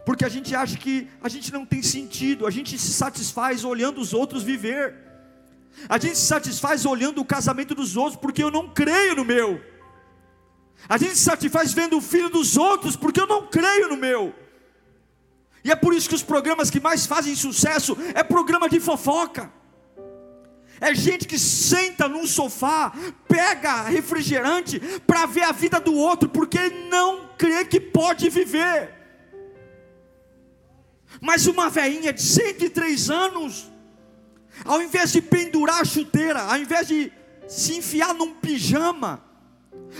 [0.05, 4.01] Porque a gente acha que a gente não tem sentido, a gente se satisfaz olhando
[4.01, 4.95] os outros viver.
[5.87, 9.61] A gente se satisfaz olhando o casamento dos outros, porque eu não creio no meu.
[10.87, 14.33] A gente se satisfaz vendo o filho dos outros, porque eu não creio no meu.
[15.63, 19.51] E é por isso que os programas que mais fazem sucesso é programa de fofoca.
[20.81, 22.93] É gente que senta num sofá,
[23.27, 28.95] pega refrigerante para ver a vida do outro, porque não crê que pode viver.
[31.21, 33.69] Mas uma velhinha de 103 anos,
[34.63, 37.11] ao invés de pendurar a chuteira, ao invés de
[37.47, 39.23] se enfiar num pijama,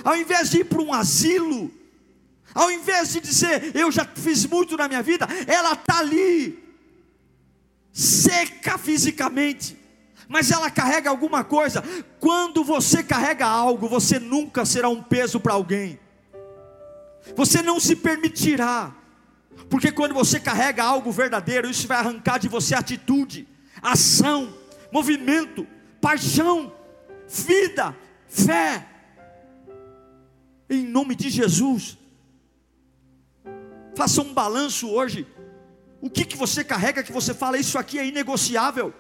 [0.04, 1.72] ao invés de ir para um asilo,
[2.54, 6.58] ao invés de dizer, eu já fiz muito na minha vida, ela está ali,
[7.92, 9.78] seca fisicamente,
[10.30, 11.84] mas ela carrega alguma coisa.
[12.20, 16.00] Quando você carrega algo, você nunca será um peso para alguém,
[17.36, 18.96] você não se permitirá,
[19.70, 23.48] porque quando você carrega algo verdadeiro, isso vai arrancar de você atitude,
[23.82, 24.54] ação,
[24.92, 25.68] movimento,
[26.00, 26.72] paixão,
[27.28, 27.96] vida,
[28.28, 28.88] fé.
[30.70, 31.98] Em nome de Jesus.
[33.96, 35.28] Faça um balanço hoje.
[36.00, 38.94] O que, que você carrega que você fala, isso aqui é inegociável.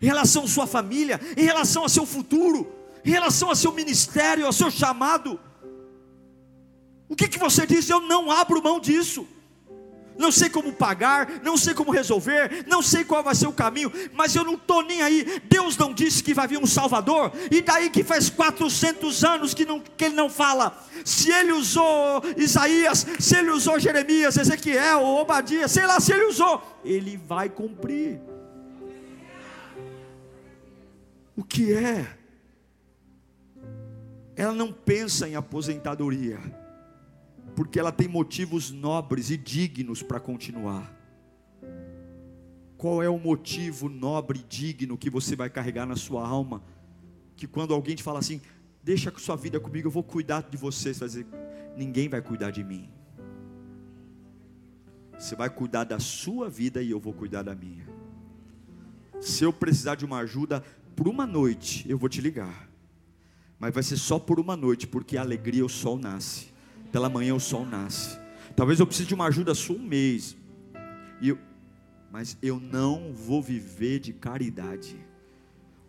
[0.00, 2.70] Em relação à sua família, em relação ao seu futuro,
[3.04, 5.38] em relação ao seu ministério, ao seu chamado.
[7.08, 7.88] O que, que você diz?
[7.88, 9.26] Eu não abro mão disso
[10.16, 13.92] não sei como pagar, não sei como resolver, não sei qual vai ser o caminho,
[14.12, 15.40] mas eu não estou nem aí.
[15.44, 19.64] Deus não disse que vai vir um Salvador, e daí que faz 400 anos que,
[19.64, 20.78] não, que Ele não fala.
[21.04, 26.62] Se Ele usou Isaías, se Ele usou Jeremias, Ezequiel, Obadias, sei lá se Ele usou,
[26.84, 28.20] Ele vai cumprir.
[31.36, 32.18] O que é?
[34.36, 36.38] Ela não pensa em aposentadoria
[37.54, 40.92] porque ela tem motivos nobres e dignos para continuar.
[42.76, 46.62] Qual é o motivo nobre e digno que você vai carregar na sua alma?
[47.36, 48.40] Que quando alguém te fala assim,
[48.82, 51.26] deixa sua vida comigo, eu vou cuidar de você, você vai dizer,
[51.76, 52.90] ninguém vai cuidar de mim.
[55.16, 57.86] Você vai cuidar da sua vida e eu vou cuidar da minha.
[59.20, 60.62] Se eu precisar de uma ajuda
[60.94, 62.68] por uma noite, eu vou te ligar.
[63.58, 66.54] Mas vai ser só por uma noite, porque a alegria o sol nasce
[66.94, 68.16] pela manhã o sol nasce.
[68.54, 70.36] Talvez eu precise de uma ajuda só um mês.
[71.20, 71.38] E eu,
[72.08, 74.96] mas eu não vou viver de caridade.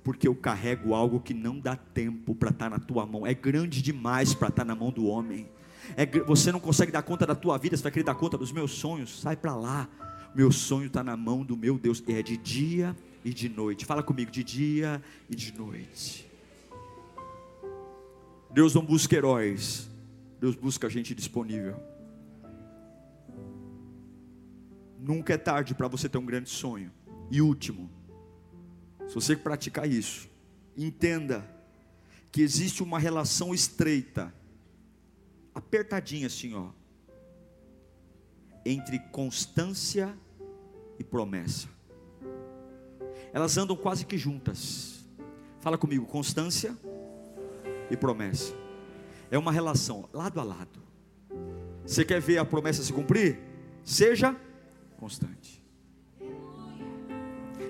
[0.04, 3.24] Porque eu carrego algo que não dá tempo para estar tá na tua mão.
[3.24, 5.48] É grande demais para estar tá na mão do homem.
[5.96, 8.52] É, você não consegue dar conta da tua vida, você vai querer dar conta dos
[8.52, 9.22] meus sonhos.
[9.22, 9.88] Sai para lá.
[10.34, 12.04] Meu sonho está na mão do meu Deus.
[12.08, 13.86] É de dia e de noite.
[13.86, 16.30] Fala comigo, de dia e de noite.
[18.52, 19.90] Deus não busca heróis,
[20.40, 21.76] Deus busca gente disponível.
[25.00, 26.92] Nunca é tarde para você ter um grande sonho.
[27.32, 27.90] E último,
[29.08, 30.30] se você praticar isso,
[30.78, 31.50] entenda
[32.32, 34.32] que existe uma relação estreita,
[35.54, 36.70] apertadinha assim, ó,
[38.64, 40.16] entre constância
[41.00, 41.75] e promessa.
[43.36, 45.06] Elas andam quase que juntas.
[45.60, 46.74] Fala comigo, constância
[47.92, 48.54] e promessa.
[49.30, 50.82] É uma relação lado a lado.
[51.86, 53.38] Você quer ver a promessa se cumprir?
[53.84, 54.34] Seja
[54.96, 55.62] constante.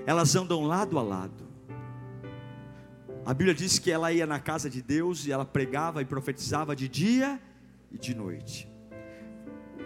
[0.05, 1.47] Elas andam lado a lado.
[3.25, 6.75] A Bíblia diz que ela ia na casa de Deus e ela pregava e profetizava
[6.75, 7.41] de dia
[7.91, 8.69] e de noite.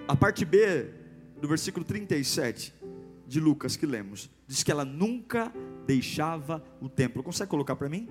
[0.09, 0.89] A parte B
[1.39, 2.75] do versículo 37
[3.29, 5.53] de Lucas que lemos, diz que ela nunca
[5.89, 7.23] deixava o templo.
[7.23, 8.07] Consegue colocar para mim?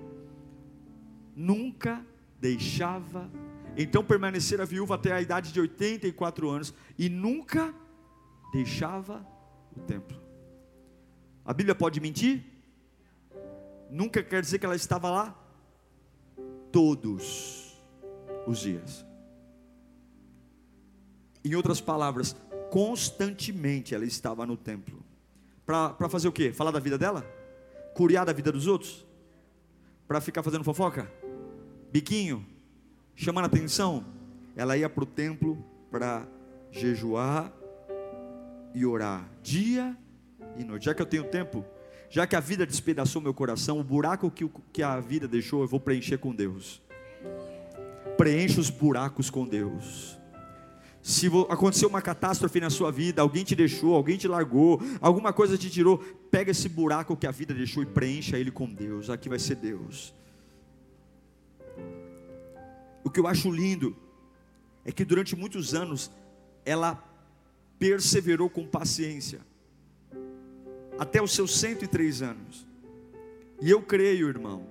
[1.33, 2.05] Nunca
[2.37, 3.31] deixava
[3.77, 7.73] então permanecera viúva até a idade de 84 anos e nunca
[8.51, 9.25] deixava
[9.73, 10.19] o templo.
[11.45, 12.43] A Bíblia pode mentir?
[13.89, 15.33] Nunca quer dizer que ela estava lá
[16.73, 17.81] todos
[18.45, 19.05] os dias.
[21.45, 22.35] Em outras palavras,
[22.69, 25.01] constantemente ela estava no templo.
[25.65, 26.51] Para fazer o quê?
[26.51, 27.38] Falar da vida dela?
[27.93, 29.05] Curiar da vida dos outros?
[30.07, 31.11] Para ficar fazendo fofoca?
[31.91, 32.45] Biquinho?
[33.19, 34.05] chamando atenção,
[34.55, 35.57] ela ia para o templo
[35.91, 36.25] para
[36.71, 37.51] jejuar
[38.73, 39.97] e orar, dia
[40.57, 40.85] e noite.
[40.85, 41.65] Já que eu tenho tempo,
[42.09, 45.67] já que a vida despedaçou meu coração, o buraco que, que a vida deixou, eu
[45.67, 46.81] vou preencher com Deus.
[48.17, 50.17] Preencha os buracos com Deus.
[51.09, 55.57] Se aconteceu uma catástrofe na sua vida, alguém te deixou, alguém te largou, alguma coisa
[55.57, 55.97] te tirou,
[56.29, 59.09] pega esse buraco que a vida deixou e preencha ele com Deus.
[59.09, 60.13] Aqui vai ser Deus.
[63.03, 63.97] O que eu acho lindo
[64.85, 66.11] é que durante muitos anos
[66.63, 67.03] ela
[67.79, 69.41] perseverou com paciência
[70.99, 72.67] até os seus 103 anos.
[73.59, 74.63] E eu creio, irmão,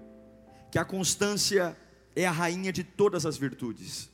[0.70, 1.76] que a constância
[2.14, 4.08] é a rainha de todas as virtudes.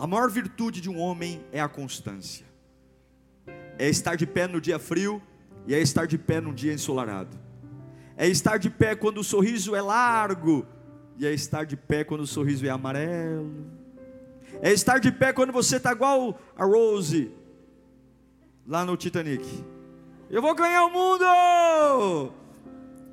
[0.00, 2.46] A maior virtude de um homem é a constância.
[3.78, 5.20] É estar de pé no dia frio
[5.66, 7.38] e é estar de pé num dia ensolarado.
[8.16, 10.64] É estar de pé quando o sorriso é largo
[11.18, 13.66] e é estar de pé quando o sorriso é amarelo.
[14.62, 17.30] É estar de pé quando você está igual a Rose
[18.66, 19.46] lá no Titanic.
[20.30, 22.32] Eu vou ganhar o mundo!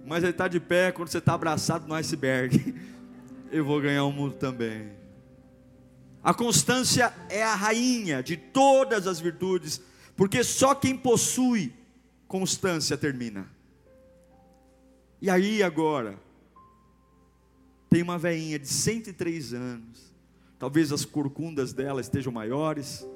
[0.06, 2.74] Mas ele está de pé quando você está abraçado no iceberg.
[3.52, 4.97] Eu vou ganhar o mundo também.
[6.24, 9.82] A constância é a rainha de todas as virtudes,
[10.16, 11.74] porque só quem possui
[12.28, 13.50] constância termina.
[15.22, 16.20] E aí agora,
[17.90, 20.14] tem uma veinha de 103 anos,
[20.60, 23.08] talvez as corcundas dela estejam maiores,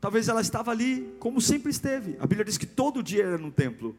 [0.00, 2.16] talvez ela estava ali como sempre esteve.
[2.20, 3.96] A Bíblia diz que todo dia era no templo,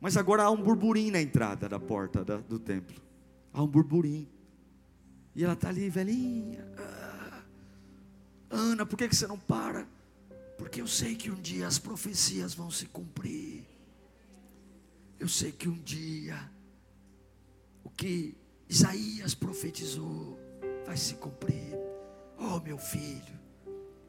[0.00, 3.00] mas agora há um burburinho na entrada da porta da, do templo,
[3.52, 4.28] há um burburinho,
[5.36, 6.66] e ela está ali, velhinha.
[6.78, 7.42] Ah,
[8.48, 9.86] Ana, por que, que você não para?
[10.56, 13.66] Porque eu sei que um dia as profecias vão se cumprir.
[15.20, 16.50] Eu sei que um dia
[17.84, 18.34] o que
[18.66, 20.38] Isaías profetizou
[20.86, 21.76] vai se cumprir.
[22.38, 23.38] Oh, meu filho,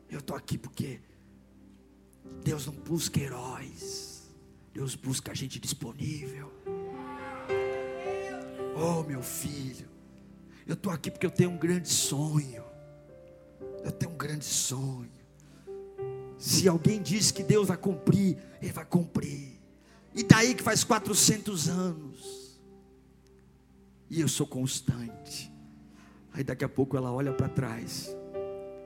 [0.09, 1.01] eu estou aqui porque
[2.41, 4.33] Deus não busca heróis,
[4.73, 6.53] Deus busca gente disponível.
[8.75, 9.96] Oh, meu filho,
[10.67, 12.63] eu estou aqui porque eu tenho um grande sonho.
[13.83, 15.09] Eu tenho um grande sonho.
[16.37, 19.59] Se alguém diz que Deus vai cumprir, Ele vai cumprir.
[20.13, 22.59] E daí que faz 400 anos.
[24.09, 25.51] E eu sou constante.
[26.33, 28.15] Aí daqui a pouco ela olha para trás.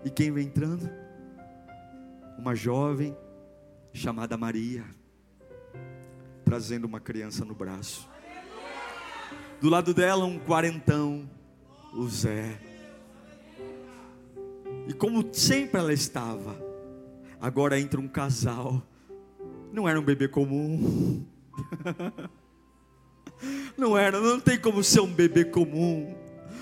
[0.05, 0.89] E quem vem entrando?
[2.37, 3.15] Uma jovem
[3.93, 4.85] chamada Maria,
[6.45, 8.07] trazendo uma criança no braço.
[9.59, 11.29] Do lado dela, um quarentão,
[11.93, 12.57] o Zé.
[14.87, 16.57] E como sempre ela estava,
[17.39, 18.81] agora entra um casal.
[19.71, 21.25] Não era um bebê comum.
[23.75, 26.15] Não era, não tem como ser um bebê comum.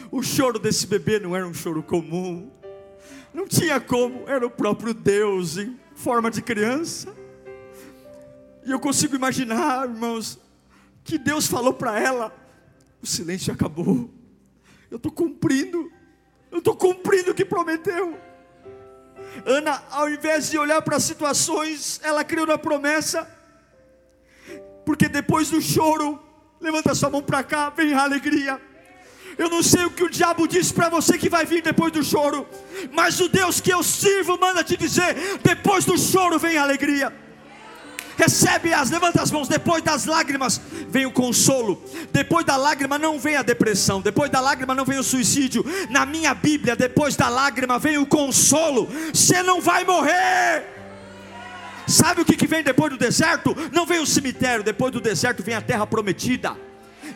[0.10, 2.50] O choro desse bebê não era um choro comum.
[3.34, 7.14] Não tinha como, era o próprio Deus em forma de criança.
[8.66, 10.40] E eu consigo imaginar, irmãos,
[11.04, 12.34] que Deus falou para ela:
[13.02, 14.10] o silêncio acabou.
[14.90, 15.92] Eu estou cumprindo,
[16.52, 18.18] eu estou cumprindo o que prometeu.
[19.46, 23.28] Ana, ao invés de olhar para as situações, ela criou na promessa,
[24.86, 26.20] porque depois do choro,
[26.60, 28.60] levanta sua mão para cá, vem a alegria.
[29.38, 32.04] Eu não sei o que o diabo disse para você que vai vir depois do
[32.04, 32.48] choro,
[32.92, 37.29] mas o Deus que eu sirvo manda te dizer: depois do choro vem a alegria
[38.20, 40.60] recebe as, levanta as mãos, depois das lágrimas
[40.90, 45.00] vem o consolo, depois da lágrima não vem a depressão, depois da lágrima não vem
[45.00, 50.66] o suicídio, na minha Bíblia, depois da lágrima vem o consolo, você não vai morrer.
[51.88, 53.56] Sabe o que vem depois do deserto?
[53.72, 56.69] Não vem o cemitério, depois do deserto vem a terra prometida.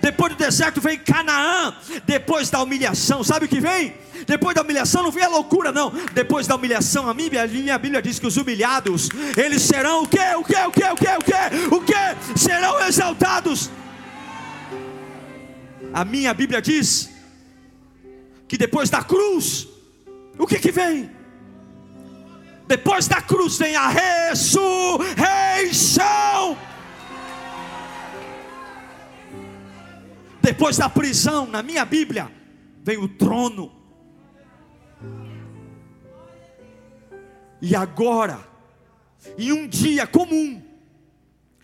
[0.04, 1.74] Depois do deserto vem Canaã.
[2.06, 3.93] Depois da humilhação, sabe o que vem?
[4.28, 5.93] Depois da humilhação não vem a loucura, não.
[6.14, 10.36] Depois da humilhação, a minha, Bíblia diz que os humilhados, eles serão o quê?
[10.38, 10.58] O quê?
[10.68, 10.84] O quê?
[10.91, 11.08] O quê?
[11.18, 11.34] O quê?
[11.74, 12.18] O quê?
[12.36, 13.72] Serão exaltados.
[15.93, 17.10] A minha Bíblia diz
[18.45, 19.70] que depois da cruz,
[20.38, 21.10] o que que vem?
[22.68, 25.14] Depois da cruz vem a ressurreição.
[30.44, 32.30] Depois da prisão, na minha Bíblia,
[32.84, 33.72] vem o trono.
[37.62, 38.46] E agora,
[39.38, 40.62] em um dia comum,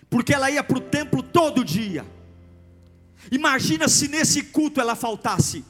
[0.09, 2.05] porque ela ia para o templo todo dia.
[3.29, 5.65] Imagina se nesse culto ela faltasse.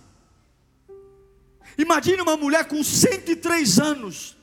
[1.80, 4.38] Imagine uma mulher com 103 anos,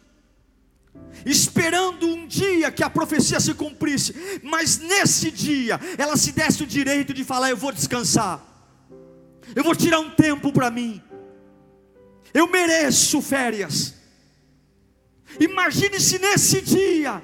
[1.25, 6.67] esperando um dia que a profecia se cumprisse, mas nesse dia ela se desse o
[6.67, 8.56] direito de falar: Eu vou descansar,
[9.55, 11.03] eu vou tirar um tempo para mim,
[12.33, 13.95] eu mereço férias.
[15.41, 17.23] Imagine se nesse dia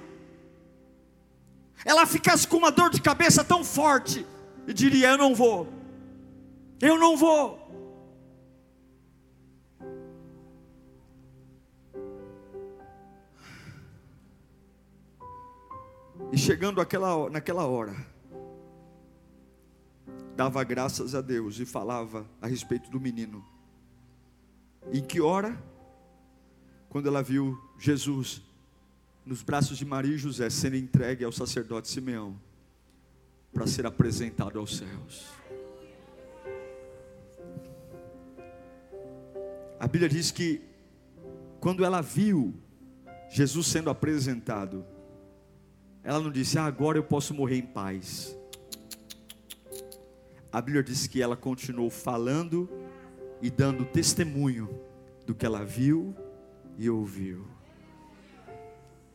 [1.85, 4.27] ela ficasse com uma dor de cabeça tão forte
[4.67, 5.69] e diria: Eu não vou,
[6.81, 7.63] eu não vou.
[16.33, 17.95] E chegando aquela, naquela hora,
[20.37, 23.45] dava graças a Deus e falava a respeito do menino.
[24.93, 25.61] Em que hora?
[26.89, 28.43] Quando ela viu Jesus
[29.25, 32.39] nos braços de Maria e José, sendo entregue ao sacerdote Simeão,
[33.53, 35.27] para ser apresentado aos céus.
[39.79, 40.63] A Bíblia diz que,
[41.61, 42.55] quando ela viu
[43.31, 44.85] Jesus sendo apresentado,
[46.03, 48.37] ela não disse, ah, agora eu posso morrer em paz.
[50.53, 52.69] A Bíblia diz que ela continuou falando
[53.41, 54.69] e dando testemunho
[55.27, 56.15] do que ela viu
[56.77, 57.47] e ouviu.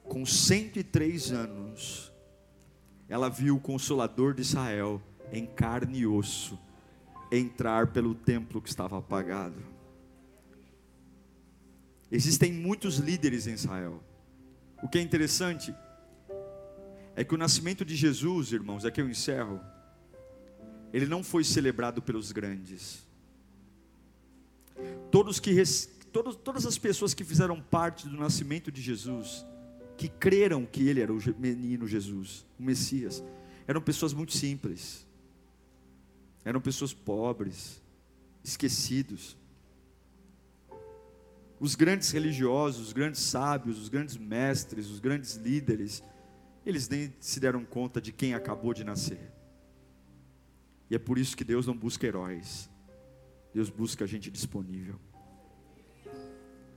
[0.04, 2.12] Com 103 anos,
[3.08, 5.00] ela viu o consolador de Israel
[5.32, 6.58] em carne e osso
[7.32, 9.62] entrar pelo templo que estava apagado.
[12.12, 14.02] Existem muitos líderes em Israel.
[14.82, 15.76] O que é interessante
[17.16, 19.60] é que o nascimento de Jesus, irmãos, aqui eu encerro,
[20.98, 23.06] ele não foi celebrado pelos grandes.
[25.12, 25.54] Todos que
[26.12, 29.46] todos, todas as pessoas que fizeram parte do nascimento de Jesus,
[29.96, 33.24] que creram que ele era o menino Jesus, o Messias,
[33.68, 35.06] eram pessoas muito simples.
[36.44, 37.80] Eram pessoas pobres,
[38.44, 39.38] esquecidos.
[41.60, 46.02] Os grandes religiosos, os grandes sábios, os grandes mestres, os grandes líderes,
[46.66, 49.37] eles nem se deram conta de quem acabou de nascer.
[50.90, 52.70] E é por isso que Deus não busca heróis.
[53.54, 55.00] Deus busca gente disponível.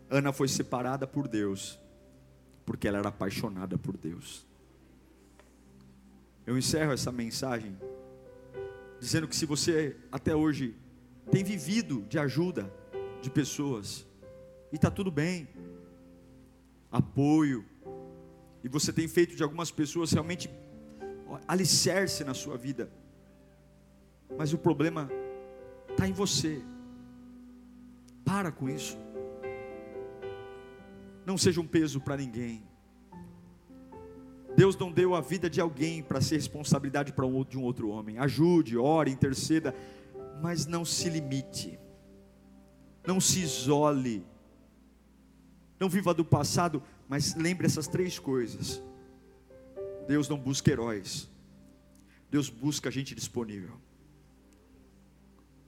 [0.09, 1.79] Ana foi separada por Deus,
[2.67, 4.47] porque ela era apaixonada por Deus.
[6.47, 7.77] Eu encerro essa mensagem
[8.99, 10.77] dizendo que se você até hoje
[11.31, 12.73] tem vivido de ajuda
[13.23, 14.07] de pessoas,
[14.73, 15.49] e está tudo bem,
[16.91, 17.65] apoio,
[18.65, 20.51] e você tem feito de algumas pessoas realmente
[21.47, 22.91] alicerce na sua vida,
[24.37, 25.11] mas o problema
[25.91, 26.63] está em você.
[28.25, 28.99] Para com isso.
[31.27, 32.63] Não seja um peso para ninguém.
[34.57, 37.89] Deus não deu a vida de alguém para ser responsabilidade para um, de um outro
[37.89, 38.19] homem.
[38.19, 39.75] Ajude, ore, interceda,
[40.43, 41.79] mas não se limite.
[43.07, 44.27] Não se isole.
[45.79, 48.83] Não viva do passado, mas lembre essas três coisas.
[50.07, 51.31] Deus não busca heróis.
[52.31, 53.81] Deus busca gente disponível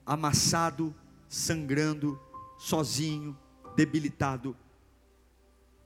[0.05, 0.93] amassado,
[1.27, 2.19] sangrando,
[2.57, 3.37] sozinho,
[3.75, 4.55] debilitado,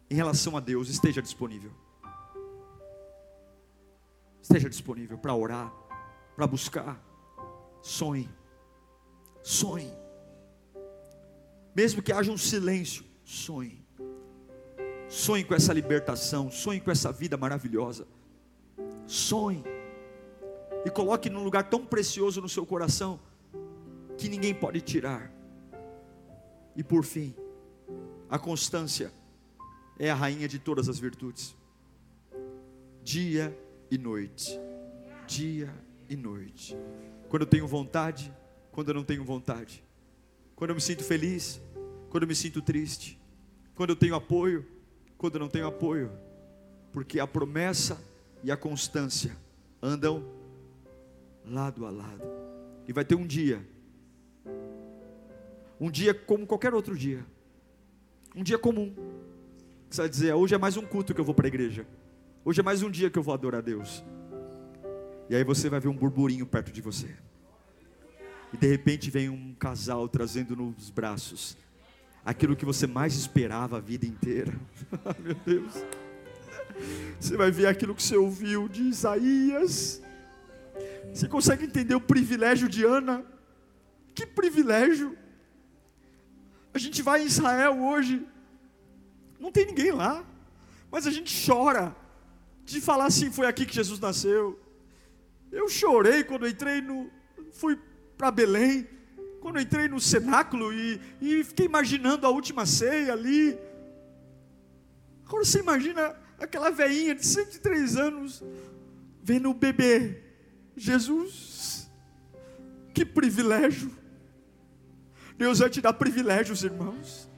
[0.10, 1.72] em relação a Deus, esteja disponível.
[4.42, 5.74] Esteja disponível para orar,
[6.36, 7.02] para buscar.
[7.82, 8.30] Sonhe.
[9.42, 9.92] Sonhe.
[11.76, 13.86] Mesmo que haja um silêncio, sonhe.
[15.10, 18.08] Sonhe com essa libertação, sonhe com essa vida maravilhosa.
[19.06, 19.64] Sonhe.
[20.86, 23.20] E coloque num lugar tão precioso no seu coração
[24.18, 25.32] que ninguém pode tirar.
[26.76, 27.36] E por fim,
[28.30, 29.12] a constância
[30.00, 31.56] é a rainha de todas as virtudes.
[33.04, 33.58] Dia
[33.90, 34.60] e noite.
[35.28, 35.74] Dia
[36.10, 36.78] e noite.
[37.30, 38.34] Quando eu tenho vontade,
[38.72, 39.84] quando eu não tenho vontade.
[40.56, 41.62] Quando eu me sinto feliz,
[42.10, 43.20] quando eu me sinto triste.
[43.76, 44.66] Quando eu tenho apoio,
[45.18, 46.12] quando eu não tenho apoio.
[46.92, 48.02] Porque a promessa
[48.44, 49.36] e a constância
[49.82, 50.24] andam
[51.46, 52.24] lado a lado.
[52.88, 53.66] E vai ter um dia
[55.80, 57.26] um dia como qualquer outro dia.
[58.36, 58.94] Um dia comum.
[59.90, 61.88] Você vai dizer, hoje é mais um culto que eu vou para a igreja.
[62.44, 64.04] Hoje é mais um dia que eu vou adorar a Deus.
[65.30, 67.16] E aí você vai ver um burburinho perto de você.
[68.54, 71.58] E de repente vem um casal trazendo nos braços
[72.24, 74.54] aquilo que você mais esperava a vida inteira.
[75.20, 75.74] Meu Deus.
[77.20, 80.02] Você vai ver aquilo que você ouviu de Isaías.
[81.14, 83.26] Você consegue entender o privilégio de Ana?
[84.14, 85.18] Que privilégio!
[86.78, 88.24] A gente vai em Israel hoje,
[89.40, 90.24] não tem ninguém lá,
[90.92, 91.96] mas a gente chora
[92.64, 94.60] de falar assim: foi aqui que Jesus nasceu.
[95.52, 97.10] Eu chorei quando entrei no.
[97.52, 97.80] fui
[98.16, 98.88] para Belém,
[99.42, 103.58] quando entrei no cenáculo e, e fiquei imaginando a última ceia ali.
[105.26, 108.44] Agora você imagina aquela veinha de 103 anos
[109.24, 110.22] vendo o bebê,
[110.76, 111.90] Jesus.
[112.94, 113.92] Que privilégio.
[115.38, 117.30] Deus vai te dar privilégios, irmãos.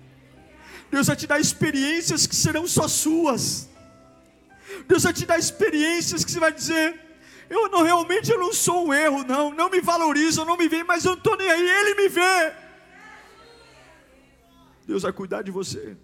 [0.90, 3.70] Deus vai te dar experiências que serão só suas.
[4.88, 7.00] Deus vai te dar experiências que você vai dizer:
[7.50, 10.84] eu não realmente eu não sou um erro, não, não me valorizam, não me veem,
[10.84, 12.54] mas eu não estou nem aí, Ele me vê.
[14.86, 15.98] Deus vai cuidar de você.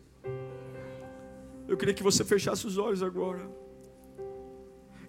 [1.67, 3.49] Eu queria que você fechasse os olhos agora.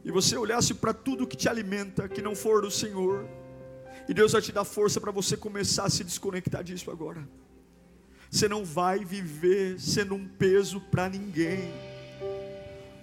[0.05, 3.29] E você olhasse para tudo que te alimenta, que não for do Senhor.
[4.09, 7.27] E Deus vai te dar força para você começar a se desconectar disso agora.
[8.31, 11.73] Você não vai viver sendo um peso para ninguém.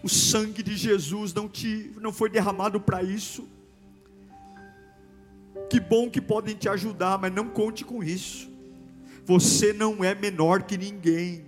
[0.02, 3.48] O sangue de Jesus não te não foi derramado para isso.
[5.70, 8.50] Que bom que podem te ajudar, mas não conte com isso.
[9.26, 11.46] Você não é menor que ninguém.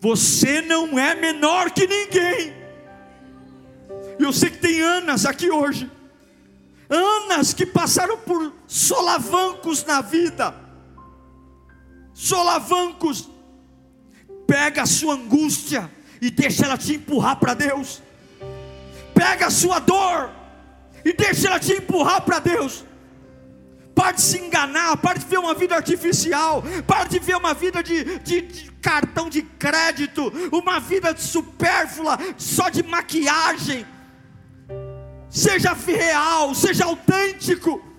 [0.00, 2.54] Você não é menor que ninguém.
[4.18, 5.90] E eu sei que tem Anas aqui hoje.
[6.88, 10.52] Anas que passaram por solavancos na vida.
[12.12, 13.30] Solavancos.
[14.48, 15.88] Pega a sua angústia
[16.20, 18.02] e deixa ela te empurrar para Deus.
[19.14, 20.28] Pega a sua dor
[21.04, 22.84] e deixa ela te empurrar para Deus.
[23.94, 27.80] Pare de se enganar, pare de ver uma vida artificial, pare de ver uma vida
[27.80, 33.86] de, de, de cartão de crédito, uma vida supérflua, só de maquiagem.
[35.30, 37.93] Seja real, seja autêntico.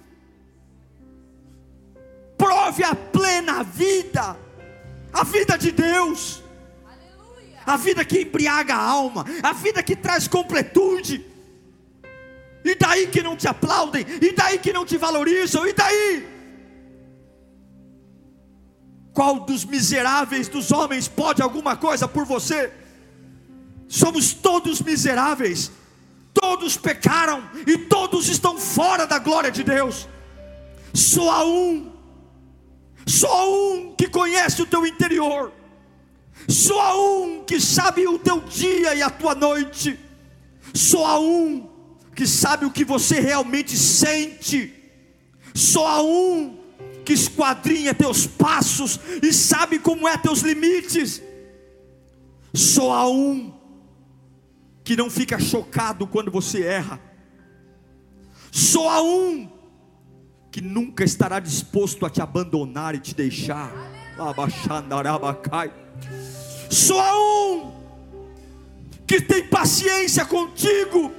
[2.46, 4.38] Prove a plena vida,
[5.12, 6.44] a vida de Deus,
[7.66, 11.26] a vida que embriaga a alma, a vida que traz completude.
[12.64, 14.06] E daí que não te aplaudem?
[14.22, 15.66] E daí que não te valorizam?
[15.66, 16.28] E daí?
[19.12, 22.72] Qual dos miseráveis dos homens pode alguma coisa por você?
[23.88, 25.72] Somos todos miseráveis,
[26.32, 30.08] todos pecaram e todos estão fora da glória de Deus.
[30.94, 31.95] Só há um,
[33.06, 35.52] só um que conhece o teu interior,
[36.48, 40.00] só um que sabe o teu dia e a tua noite,
[40.74, 41.70] só um
[42.16, 44.74] que sabe o que você realmente sente.
[45.54, 46.58] Só um
[47.06, 51.22] que esquadrinha teus passos e sabe como é teus limites.
[52.54, 53.54] Só um
[54.84, 57.00] que não fica chocado quando você erra.
[58.52, 59.50] Só um
[60.56, 63.74] que nunca estará disposto a te abandonar e te deixar.
[66.70, 67.74] Só há um
[69.06, 71.12] que tem paciência contigo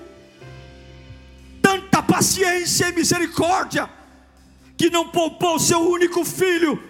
[1.60, 3.90] tanta paciência e misericórdia,
[4.74, 6.82] que não poupou seu único filho.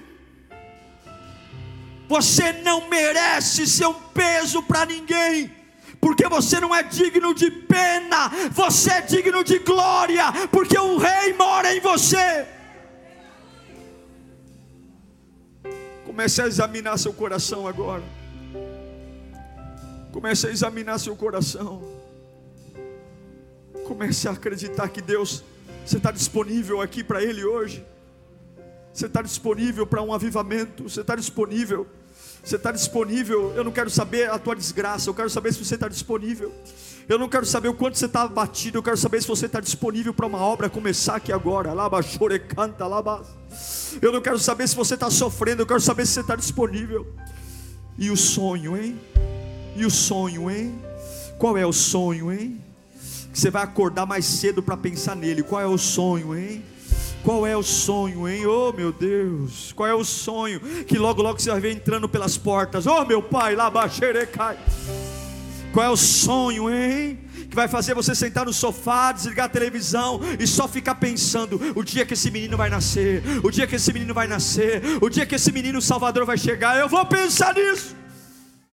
[2.07, 5.51] Você não merece ser um peso para ninguém,
[6.01, 11.33] porque você não é digno de pena, você é digno de glória, porque o Rei
[11.33, 12.47] mora em você.
[16.05, 18.03] Comece a examinar seu coração agora.
[20.13, 21.83] Comece a examinar seu coração.
[23.87, 25.45] Comece a acreditar que Deus,
[25.85, 27.85] você está disponível aqui para Ele hoje.
[28.95, 30.85] Você está disponível para um avivamento.
[30.85, 31.87] Você está disponível.
[32.47, 33.53] Você está disponível.
[33.57, 35.11] Eu não quero saber a tua desgraça.
[35.11, 36.55] Eu quero saber se você está disponível.
[37.09, 38.79] Eu não quero saber o quanto você está abatido.
[38.79, 41.73] Eu quero saber se você está disponível para uma obra começar aqui agora.
[41.73, 43.27] Laba, chore, canta, laba.
[44.01, 45.63] Eu não quero saber se você está sofrendo.
[45.63, 47.05] Eu quero saber se você está disponível.
[47.99, 48.97] E o sonho, hein?
[49.75, 50.81] E o sonho, hein?
[51.41, 52.61] Qual é o sonho, hein?
[53.35, 55.43] Você vai acordar mais cedo para pensar nele.
[55.43, 56.63] Qual é o sonho, hein?
[57.27, 58.47] Qual é o sonho, hein?
[58.47, 60.61] Oh meu Deus, qual é o sonho?
[60.87, 62.87] Que logo, logo você vai ver entrando pelas portas.
[62.87, 63.69] Oh meu pai, lá
[64.33, 64.57] cai.
[65.73, 67.19] Qual é o sonho, hein?
[67.51, 71.83] Que vai fazer você sentar no sofá, desligar a televisão e só ficar pensando: o
[71.83, 75.27] dia que esse menino vai nascer, o dia que esse menino vai nascer, o dia
[75.27, 76.79] que esse menino Salvador vai chegar.
[76.79, 78.06] Eu vou pensar nisso.